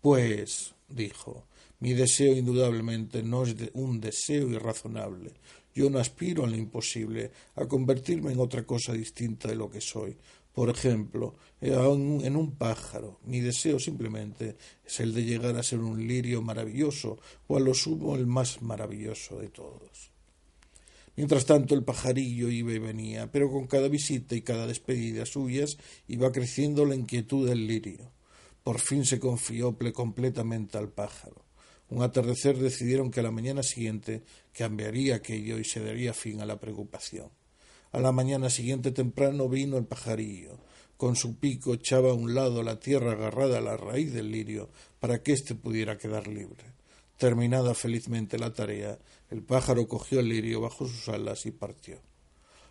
Pues, 0.00 0.74
dijo, 0.88 1.46
mi 1.80 1.92
deseo 1.92 2.34
indudablemente 2.34 3.22
no 3.22 3.44
es 3.44 3.54
un 3.74 4.00
deseo 4.00 4.48
irrazonable. 4.48 5.32
Yo 5.74 5.88
no 5.88 5.98
aspiro 5.98 6.44
a 6.44 6.48
lo 6.48 6.56
imposible, 6.56 7.30
a 7.54 7.66
convertirme 7.66 8.32
en 8.32 8.40
otra 8.40 8.64
cosa 8.64 8.92
distinta 8.92 9.48
de 9.48 9.56
lo 9.56 9.70
que 9.70 9.80
soy. 9.80 10.16
Por 10.52 10.68
ejemplo, 10.68 11.34
en 11.60 12.36
un 12.36 12.56
pájaro. 12.56 13.20
Mi 13.24 13.40
deseo 13.40 13.78
simplemente 13.78 14.56
es 14.84 15.00
el 15.00 15.14
de 15.14 15.24
llegar 15.24 15.56
a 15.56 15.62
ser 15.62 15.78
un 15.80 16.06
lirio 16.06 16.42
maravilloso, 16.42 17.18
o 17.46 17.56
a 17.56 17.60
lo 17.60 17.74
sumo 17.74 18.16
el 18.16 18.26
más 18.26 18.62
maravilloso 18.62 19.38
de 19.38 19.48
todos. 19.48 20.10
Mientras 21.16 21.44
tanto 21.44 21.74
el 21.74 21.84
pajarillo 21.84 22.48
iba 22.48 22.72
y 22.72 22.78
venía, 22.78 23.30
pero 23.30 23.50
con 23.50 23.66
cada 23.66 23.88
visita 23.88 24.34
y 24.34 24.42
cada 24.42 24.66
despedida 24.66 25.26
suyas 25.26 25.76
iba 26.08 26.32
creciendo 26.32 26.84
la 26.84 26.94
inquietud 26.94 27.48
del 27.48 27.66
lirio. 27.66 28.10
Por 28.62 28.78
fin 28.80 29.04
se 29.04 29.18
confió 29.18 29.76
completamente 29.92 30.78
al 30.78 30.88
pájaro. 30.88 31.44
Un 31.88 32.02
atardecer 32.02 32.56
decidieron 32.56 33.10
que 33.10 33.20
a 33.20 33.24
la 33.24 33.32
mañana 33.32 33.62
siguiente 33.62 34.22
cambiaría 34.52 35.16
aquello 35.16 35.58
y 35.58 35.64
se 35.64 35.80
daría 35.80 36.14
fin 36.14 36.40
a 36.40 36.46
la 36.46 36.60
preocupación. 36.60 37.28
A 37.92 37.98
la 37.98 38.12
mañana 38.12 38.50
siguiente 38.50 38.92
temprano 38.92 39.48
vino 39.48 39.76
el 39.76 39.84
pajarillo. 39.84 40.60
Con 40.96 41.16
su 41.16 41.40
pico 41.40 41.74
echaba 41.74 42.10
a 42.10 42.14
un 42.14 42.34
lado 42.34 42.62
la 42.62 42.78
tierra 42.78 43.12
agarrada 43.12 43.58
a 43.58 43.60
la 43.60 43.76
raíz 43.76 44.12
del 44.12 44.30
lirio 44.30 44.70
para 45.00 45.24
que 45.24 45.32
éste 45.32 45.56
pudiera 45.56 45.98
quedar 45.98 46.28
libre. 46.28 46.72
Terminada 47.16 47.74
felizmente 47.74 48.38
la 48.38 48.52
tarea, 48.52 49.00
el 49.28 49.42
pájaro 49.42 49.88
cogió 49.88 50.20
el 50.20 50.28
lirio 50.28 50.60
bajo 50.60 50.86
sus 50.86 51.08
alas 51.08 51.46
y 51.46 51.50
partió. 51.50 52.00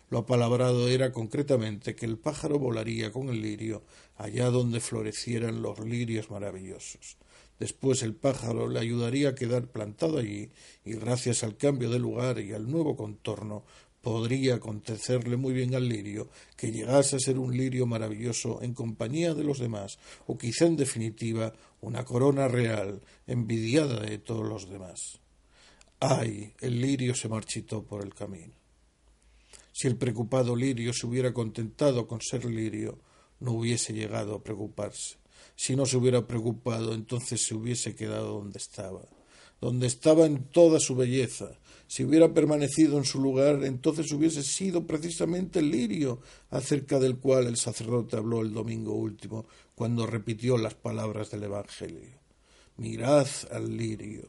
Lo 0.08 0.18
apalabrado 0.20 0.88
era 0.88 1.12
concretamente 1.12 1.94
que 1.94 2.06
el 2.06 2.16
pájaro 2.16 2.58
volaría 2.58 3.12
con 3.12 3.28
el 3.28 3.42
lirio 3.42 3.84
allá 4.16 4.50
donde 4.50 4.80
florecieran 4.80 5.60
los 5.60 5.80
lirios 5.80 6.30
maravillosos. 6.30 7.18
Después 7.60 8.02
el 8.02 8.14
pájaro 8.14 8.68
le 8.68 8.80
ayudaría 8.80 9.28
a 9.28 9.34
quedar 9.34 9.68
plantado 9.68 10.18
allí 10.18 10.50
y 10.82 10.94
gracias 10.94 11.44
al 11.44 11.58
cambio 11.58 11.90
de 11.90 11.98
lugar 11.98 12.40
y 12.40 12.54
al 12.54 12.70
nuevo 12.70 12.96
contorno 12.96 13.64
podría 14.00 14.56
acontecerle 14.56 15.36
muy 15.36 15.52
bien 15.52 15.74
al 15.74 15.88
lirio 15.88 16.28
que 16.56 16.72
llegase 16.72 17.16
a 17.16 17.20
ser 17.20 17.38
un 17.38 17.56
lirio 17.56 17.86
maravilloso 17.86 18.62
en 18.62 18.74
compañía 18.74 19.34
de 19.34 19.44
los 19.44 19.58
demás 19.58 19.98
o 20.26 20.38
quizá 20.38 20.66
en 20.66 20.76
definitiva 20.76 21.52
una 21.80 22.04
corona 22.04 22.48
real 22.48 23.00
envidiada 23.26 24.00
de 24.00 24.18
todos 24.18 24.46
los 24.46 24.68
demás. 24.68 25.20
Ay, 26.00 26.54
el 26.60 26.80
lirio 26.80 27.14
se 27.14 27.28
marchitó 27.28 27.84
por 27.84 28.02
el 28.02 28.14
camino. 28.14 28.54
Si 29.72 29.86
el 29.86 29.96
preocupado 29.96 30.56
lirio 30.56 30.92
se 30.92 31.06
hubiera 31.06 31.32
contentado 31.32 32.06
con 32.06 32.20
ser 32.20 32.44
lirio, 32.46 32.98
no 33.38 33.52
hubiese 33.52 33.92
llegado 33.92 34.34
a 34.34 34.42
preocuparse. 34.42 35.16
Si 35.56 35.76
no 35.76 35.86
se 35.86 35.96
hubiera 35.96 36.26
preocupado, 36.26 36.94
entonces 36.94 37.46
se 37.46 37.54
hubiese 37.54 37.94
quedado 37.94 38.34
donde 38.34 38.58
estaba, 38.58 39.02
donde 39.60 39.86
estaba 39.86 40.26
en 40.26 40.44
toda 40.44 40.80
su 40.80 40.96
belleza. 40.96 41.58
Si 41.86 42.04
hubiera 42.04 42.32
permanecido 42.32 42.98
en 42.98 43.04
su 43.04 43.20
lugar, 43.20 43.64
entonces 43.64 44.10
hubiese 44.12 44.42
sido 44.42 44.86
precisamente 44.86 45.58
el 45.58 45.70
lirio 45.70 46.20
acerca 46.50 46.98
del 46.98 47.18
cual 47.18 47.46
el 47.46 47.56
sacerdote 47.56 48.16
habló 48.16 48.42
el 48.42 48.52
domingo 48.52 48.94
último, 48.94 49.46
cuando 49.74 50.06
repitió 50.06 50.56
las 50.56 50.74
palabras 50.74 51.30
del 51.30 51.44
Evangelio. 51.44 52.20
Mirad 52.76 53.26
al 53.50 53.76
lirio. 53.76 54.28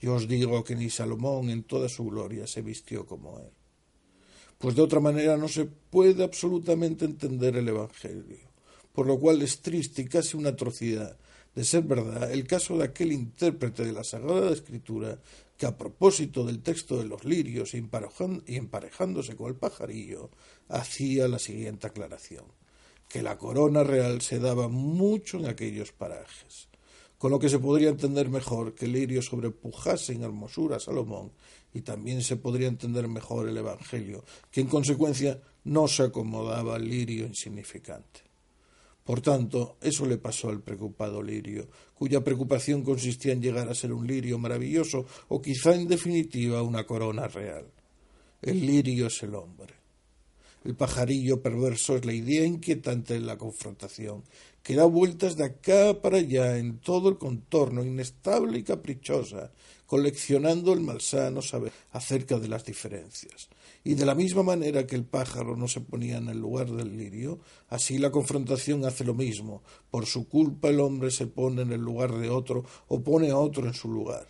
Yo 0.00 0.14
os 0.14 0.28
digo 0.28 0.62
que 0.62 0.76
ni 0.76 0.90
Salomón 0.90 1.48
en 1.50 1.62
toda 1.62 1.88
su 1.88 2.04
gloria 2.04 2.46
se 2.46 2.62
vistió 2.62 3.06
como 3.06 3.38
él. 3.38 3.50
Pues 4.58 4.76
de 4.76 4.82
otra 4.82 5.00
manera 5.00 5.36
no 5.36 5.48
se 5.48 5.64
puede 5.64 6.22
absolutamente 6.22 7.04
entender 7.04 7.56
el 7.56 7.68
Evangelio 7.68 8.46
por 8.96 9.06
lo 9.06 9.20
cual 9.20 9.42
es 9.42 9.60
triste 9.60 10.00
y 10.00 10.06
casi 10.06 10.38
una 10.38 10.48
atrocidad, 10.48 11.18
de 11.56 11.64
ser 11.64 11.84
verdad, 11.84 12.30
el 12.30 12.46
caso 12.46 12.76
de 12.76 12.84
aquel 12.84 13.12
intérprete 13.12 13.82
de 13.82 13.92
la 13.92 14.04
Sagrada 14.04 14.52
Escritura 14.52 15.18
que 15.56 15.64
a 15.64 15.74
propósito 15.74 16.44
del 16.44 16.62
texto 16.62 16.98
de 16.98 17.06
los 17.06 17.24
lirios 17.24 17.72
y 17.72 17.78
emparejándose 17.78 19.36
con 19.36 19.48
el 19.48 19.56
pajarillo, 19.56 20.28
hacía 20.68 21.26
la 21.28 21.38
siguiente 21.38 21.86
aclaración, 21.86 22.44
que 23.08 23.22
la 23.22 23.38
corona 23.38 23.82
real 23.82 24.20
se 24.20 24.38
daba 24.38 24.68
mucho 24.68 25.38
en 25.38 25.46
aquellos 25.46 25.92
parajes, 25.92 26.68
con 27.16 27.30
lo 27.30 27.38
que 27.38 27.48
se 27.48 27.58
podría 27.58 27.88
entender 27.88 28.28
mejor 28.28 28.74
que 28.74 28.84
el 28.84 28.92
lirio 28.92 29.22
sobrepujase 29.22 30.12
en 30.12 30.24
hermosura 30.24 30.76
a 30.76 30.80
Salomón 30.80 31.32
y 31.72 31.80
también 31.80 32.22
se 32.22 32.36
podría 32.36 32.68
entender 32.68 33.08
mejor 33.08 33.48
el 33.48 33.56
Evangelio, 33.56 34.26
que 34.50 34.60
en 34.60 34.66
consecuencia 34.66 35.40
no 35.64 35.88
se 35.88 36.02
acomodaba 36.02 36.76
al 36.76 36.86
lirio 36.86 37.24
insignificante. 37.24 38.25
Por 39.06 39.20
tanto, 39.20 39.76
eso 39.80 40.04
le 40.04 40.18
pasó 40.18 40.48
al 40.48 40.62
preocupado 40.62 41.22
lirio, 41.22 41.68
cuya 41.94 42.24
preocupación 42.24 42.82
consistía 42.82 43.32
en 43.32 43.40
llegar 43.40 43.68
a 43.68 43.74
ser 43.74 43.92
un 43.92 44.04
lirio 44.04 44.36
maravilloso 44.36 45.06
o 45.28 45.40
quizá 45.40 45.76
en 45.76 45.86
definitiva 45.86 46.60
una 46.62 46.84
corona 46.84 47.28
real. 47.28 47.66
El 48.42 48.66
lirio 48.66 49.06
es 49.06 49.22
el 49.22 49.36
hombre. 49.36 49.74
El 50.64 50.74
pajarillo 50.74 51.40
perverso 51.40 51.94
es 51.94 52.04
la 52.04 52.12
idea 52.12 52.44
inquietante 52.44 53.14
de 53.14 53.20
la 53.20 53.38
confrontación, 53.38 54.24
que 54.64 54.74
da 54.74 54.86
vueltas 54.86 55.36
de 55.36 55.44
acá 55.44 56.02
para 56.02 56.16
allá 56.18 56.58
en 56.58 56.80
todo 56.80 57.08
el 57.08 57.16
contorno, 57.16 57.84
inestable 57.84 58.58
y 58.58 58.64
caprichosa, 58.64 59.52
coleccionando 59.86 60.72
el 60.72 60.80
malsano 60.80 61.42
saber 61.42 61.70
acerca 61.92 62.40
de 62.40 62.48
las 62.48 62.64
diferencias. 62.64 63.48
Y 63.86 63.94
de 63.94 64.04
la 64.04 64.16
misma 64.16 64.42
manera 64.42 64.84
que 64.84 64.96
el 64.96 65.04
pájaro 65.04 65.54
no 65.56 65.68
se 65.68 65.80
ponía 65.80 66.16
en 66.16 66.28
el 66.28 66.40
lugar 66.40 66.68
del 66.72 66.96
lirio, 66.96 67.38
así 67.68 67.98
la 67.98 68.10
confrontación 68.10 68.84
hace 68.84 69.04
lo 69.04 69.14
mismo. 69.14 69.62
Por 69.92 70.06
su 70.06 70.26
culpa 70.26 70.70
el 70.70 70.80
hombre 70.80 71.12
se 71.12 71.28
pone 71.28 71.62
en 71.62 71.70
el 71.70 71.82
lugar 71.82 72.12
de 72.18 72.28
otro 72.28 72.64
o 72.88 73.00
pone 73.00 73.30
a 73.30 73.38
otro 73.38 73.64
en 73.64 73.74
su 73.74 73.88
lugar. 73.88 74.26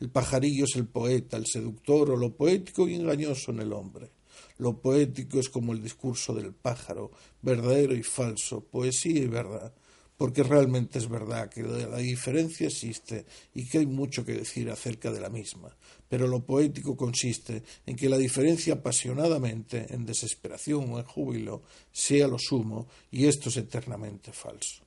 El 0.00 0.08
pajarillo 0.08 0.64
es 0.64 0.76
el 0.76 0.86
poeta, 0.86 1.36
el 1.36 1.44
seductor 1.44 2.12
o 2.12 2.16
lo 2.16 2.34
poético 2.34 2.88
y 2.88 2.94
engañoso 2.94 3.50
en 3.50 3.60
el 3.60 3.74
hombre. 3.74 4.10
Lo 4.56 4.80
poético 4.80 5.38
es 5.38 5.50
como 5.50 5.74
el 5.74 5.82
discurso 5.82 6.32
del 6.32 6.54
pájaro, 6.54 7.10
verdadero 7.42 7.94
y 7.94 8.02
falso, 8.02 8.64
poesía 8.64 9.20
y 9.20 9.26
verdad. 9.26 9.74
porque 10.16 10.42
realmente 10.42 10.98
es 10.98 11.08
verdad 11.08 11.50
que 11.50 11.62
la 11.62 11.98
diferencia 11.98 12.68
existe 12.68 13.26
y 13.52 13.66
que 13.66 13.78
hay 13.78 13.86
mucho 13.86 14.24
que 14.24 14.32
decir 14.32 14.70
acerca 14.70 15.10
de 15.10 15.20
la 15.20 15.28
misma, 15.28 15.76
pero 16.08 16.26
lo 16.26 16.44
poético 16.44 16.96
consiste 16.96 17.62
en 17.86 17.96
que 17.96 18.08
la 18.08 18.18
diferencia 18.18 18.74
apasionadamente, 18.74 19.86
en 19.90 20.04
desesperación 20.04 20.92
o 20.92 20.98
en 20.98 21.04
júbilo, 21.04 21.62
sea 21.92 22.28
lo 22.28 22.38
sumo, 22.38 22.88
y 23.10 23.26
esto 23.26 23.48
es 23.48 23.56
eternamente 23.56 24.32
falso. 24.32 24.84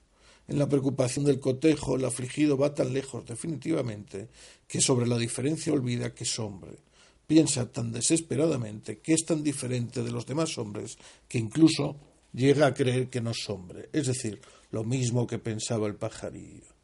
En 0.47 0.57
la 0.57 0.69
preocupación 0.69 1.25
del 1.25 1.39
cotejo, 1.39 1.95
el 1.95 2.05
afligido 2.05 2.57
va 2.57 2.73
tan 2.73 2.93
lejos 2.93 3.25
definitivamente 3.25 4.29
que 4.67 4.79
sobre 4.79 5.07
la 5.07 5.17
diferencia 5.17 5.73
olvida 5.73 6.13
que 6.13 6.23
es 6.23 6.39
hombre. 6.39 6.77
Piensa 7.25 7.69
tan 7.69 7.91
desesperadamente 7.91 8.99
que 8.99 9.13
es 9.13 9.25
tan 9.25 9.43
diferente 9.43 10.03
de 10.03 10.11
los 10.11 10.25
demás 10.25 10.57
hombres 10.57 10.97
que 11.27 11.37
incluso 11.37 11.97
llega 12.33 12.67
a 12.67 12.73
creer 12.73 13.09
que 13.09 13.19
no 13.19 13.31
es 13.31 13.49
hombre, 13.49 13.89
es 13.91 14.07
decir, 14.07 14.39
lo 14.71 14.83
mismo 14.83 15.27
que 15.27 15.39
pensaba 15.39 15.87
el 15.87 15.95
pajarillo, 15.95 16.76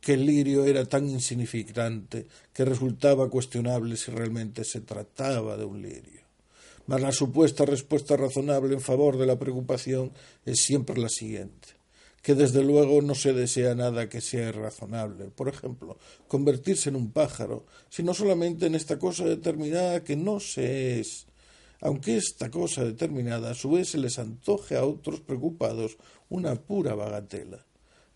que 0.00 0.14
el 0.14 0.26
lirio 0.26 0.64
era 0.64 0.84
tan 0.84 1.08
insignificante 1.08 2.26
que 2.52 2.64
resultaba 2.64 3.28
cuestionable 3.28 3.96
si 3.96 4.10
realmente 4.10 4.64
se 4.64 4.80
trataba 4.80 5.56
de 5.56 5.64
un 5.64 5.82
lirio. 5.82 6.22
Mas 6.86 7.00
la 7.00 7.12
supuesta 7.12 7.64
respuesta 7.64 8.16
razonable 8.16 8.74
en 8.74 8.80
favor 8.80 9.16
de 9.18 9.26
la 9.26 9.38
preocupación 9.38 10.12
es 10.44 10.60
siempre 10.60 11.00
la 11.00 11.08
siguiente 11.08 11.80
que 12.22 12.34
desde 12.34 12.62
luego 12.62 13.00
no 13.00 13.14
se 13.14 13.32
desea 13.32 13.74
nada 13.74 14.08
que 14.08 14.20
sea 14.20 14.48
irrazonable. 14.48 15.26
Por 15.30 15.48
ejemplo, 15.48 15.98
convertirse 16.28 16.90
en 16.90 16.96
un 16.96 17.12
pájaro, 17.12 17.64
sino 17.88 18.12
solamente 18.12 18.66
en 18.66 18.74
esta 18.74 18.98
cosa 18.98 19.24
determinada 19.24 20.04
que 20.04 20.16
no 20.16 20.38
se 20.38 21.00
es, 21.00 21.26
aunque 21.80 22.16
esta 22.16 22.50
cosa 22.50 22.84
determinada 22.84 23.50
a 23.50 23.54
su 23.54 23.70
vez 23.70 23.90
se 23.90 23.98
les 23.98 24.18
antoje 24.18 24.76
a 24.76 24.84
otros 24.84 25.20
preocupados 25.20 25.96
una 26.28 26.54
pura 26.56 26.94
bagatela. 26.94 27.64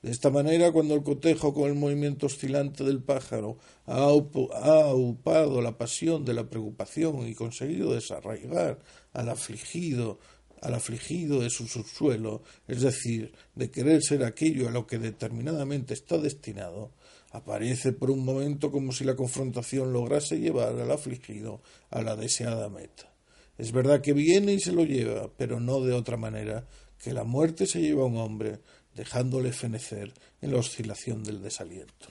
De 0.05 0.11
esta 0.11 0.29
manera, 0.29 0.71
cuando 0.71 0.95
el 0.95 1.03
cotejo 1.03 1.55
con 1.55 1.71
el 1.71 1.77
movimiento 1.77 2.27
oscilante 2.27 2.85
del 2.85 3.03
pájaro 3.03 3.57
ha 3.87 4.03
aupado 4.03 5.62
la 5.62 5.79
pasión 5.79 6.27
de 6.27 6.35
la 6.35 6.51
preocupación 6.51 7.27
y 7.27 7.35
conseguido 7.35 7.95
desarraigar 7.95 8.81
al 9.14 9.31
afligido 9.31 10.19
al 10.61 10.75
afligido 10.75 11.40
de 11.40 11.49
su 11.49 11.67
subsuelo, 11.67 12.43
es 12.69 12.83
decir, 12.83 13.33
de 13.55 13.71
querer 13.71 14.03
ser 14.03 14.25
aquello 14.25 14.69
a 14.69 14.71
lo 14.71 14.87
que 14.87 14.99
determinadamente 14.99 15.95
está 15.95 16.19
destinado, 16.19 16.90
aparece 17.33 17.93
por 17.93 18.11
un 18.11 18.27
momento 18.27 18.71
como 18.71 18.93
si 18.93 19.05
la 19.05 19.17
confrontación 19.17 19.95
lograse 19.95 20.38
llevar 20.38 20.79
al 20.79 20.90
afligido 20.90 21.62
a 21.90 22.03
la 22.03 22.14
deseada 22.14 22.69
meta. 22.69 23.11
Es 23.57 23.73
verdad 23.73 24.03
que 24.03 24.12
viene 24.12 24.53
y 24.53 24.61
se 24.61 24.73
lo 24.73 24.85
lleva, 24.85 25.31
pero 25.37 25.61
no 25.61 25.81
de 25.81 25.95
otra 25.95 26.19
manera 26.19 26.67
que 27.05 27.12
la 27.12 27.25
muerte 27.25 27.67
se 27.67 27.83
lleva 27.83 28.03
a 28.03 28.07
un 28.07 28.17
hombre, 28.17 28.61
dejándole 28.95 29.53
fenecer 29.53 30.13
en 30.41 30.53
la 30.53 30.59
oscilación 30.59 31.25
del 31.25 31.43
desaliento. 31.43 32.09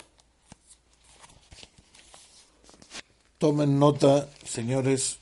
Tomen 3.38 3.78
nota, 3.80 4.30
señores, 4.46 5.20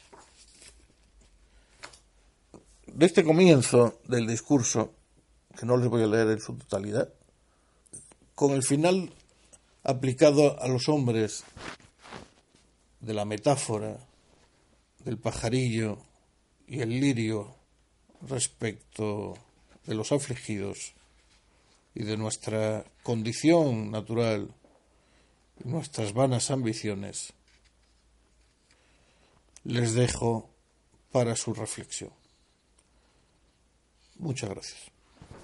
de 2.85 3.05
este 3.05 3.23
comienzo 3.23 3.99
del 4.07 4.27
discurso, 4.27 4.93
que 5.57 5.65
no 5.65 5.77
les 5.77 5.89
voy 5.89 6.03
a 6.03 6.07
leer 6.07 6.29
en 6.29 6.39
su 6.39 6.55
totalidad, 6.55 7.09
con 8.35 8.51
el 8.51 8.63
final 8.63 9.11
aplicado 9.83 10.61
a 10.61 10.67
los 10.67 10.87
hombres 10.89 11.43
de 12.99 13.13
la 13.13 13.25
metáfora 13.25 13.97
del 14.99 15.17
pajarillo 15.17 15.97
y 16.67 16.81
el 16.81 16.89
lirio 16.89 17.55
respecto 18.21 19.33
de 19.85 19.95
los 19.95 20.11
afligidos 20.11 20.93
y 21.93 22.03
de 22.03 22.17
nuestra 22.17 22.85
condición 23.03 23.91
natural 23.91 24.53
y 25.63 25.67
nuestras 25.67 26.13
vanas 26.13 26.51
ambiciones, 26.51 27.33
les 29.63 29.93
dejo 29.93 30.49
para 31.11 31.35
su 31.35 31.53
reflexión. 31.53 32.11
Muchas 34.17 34.49
gracias. 34.49 34.90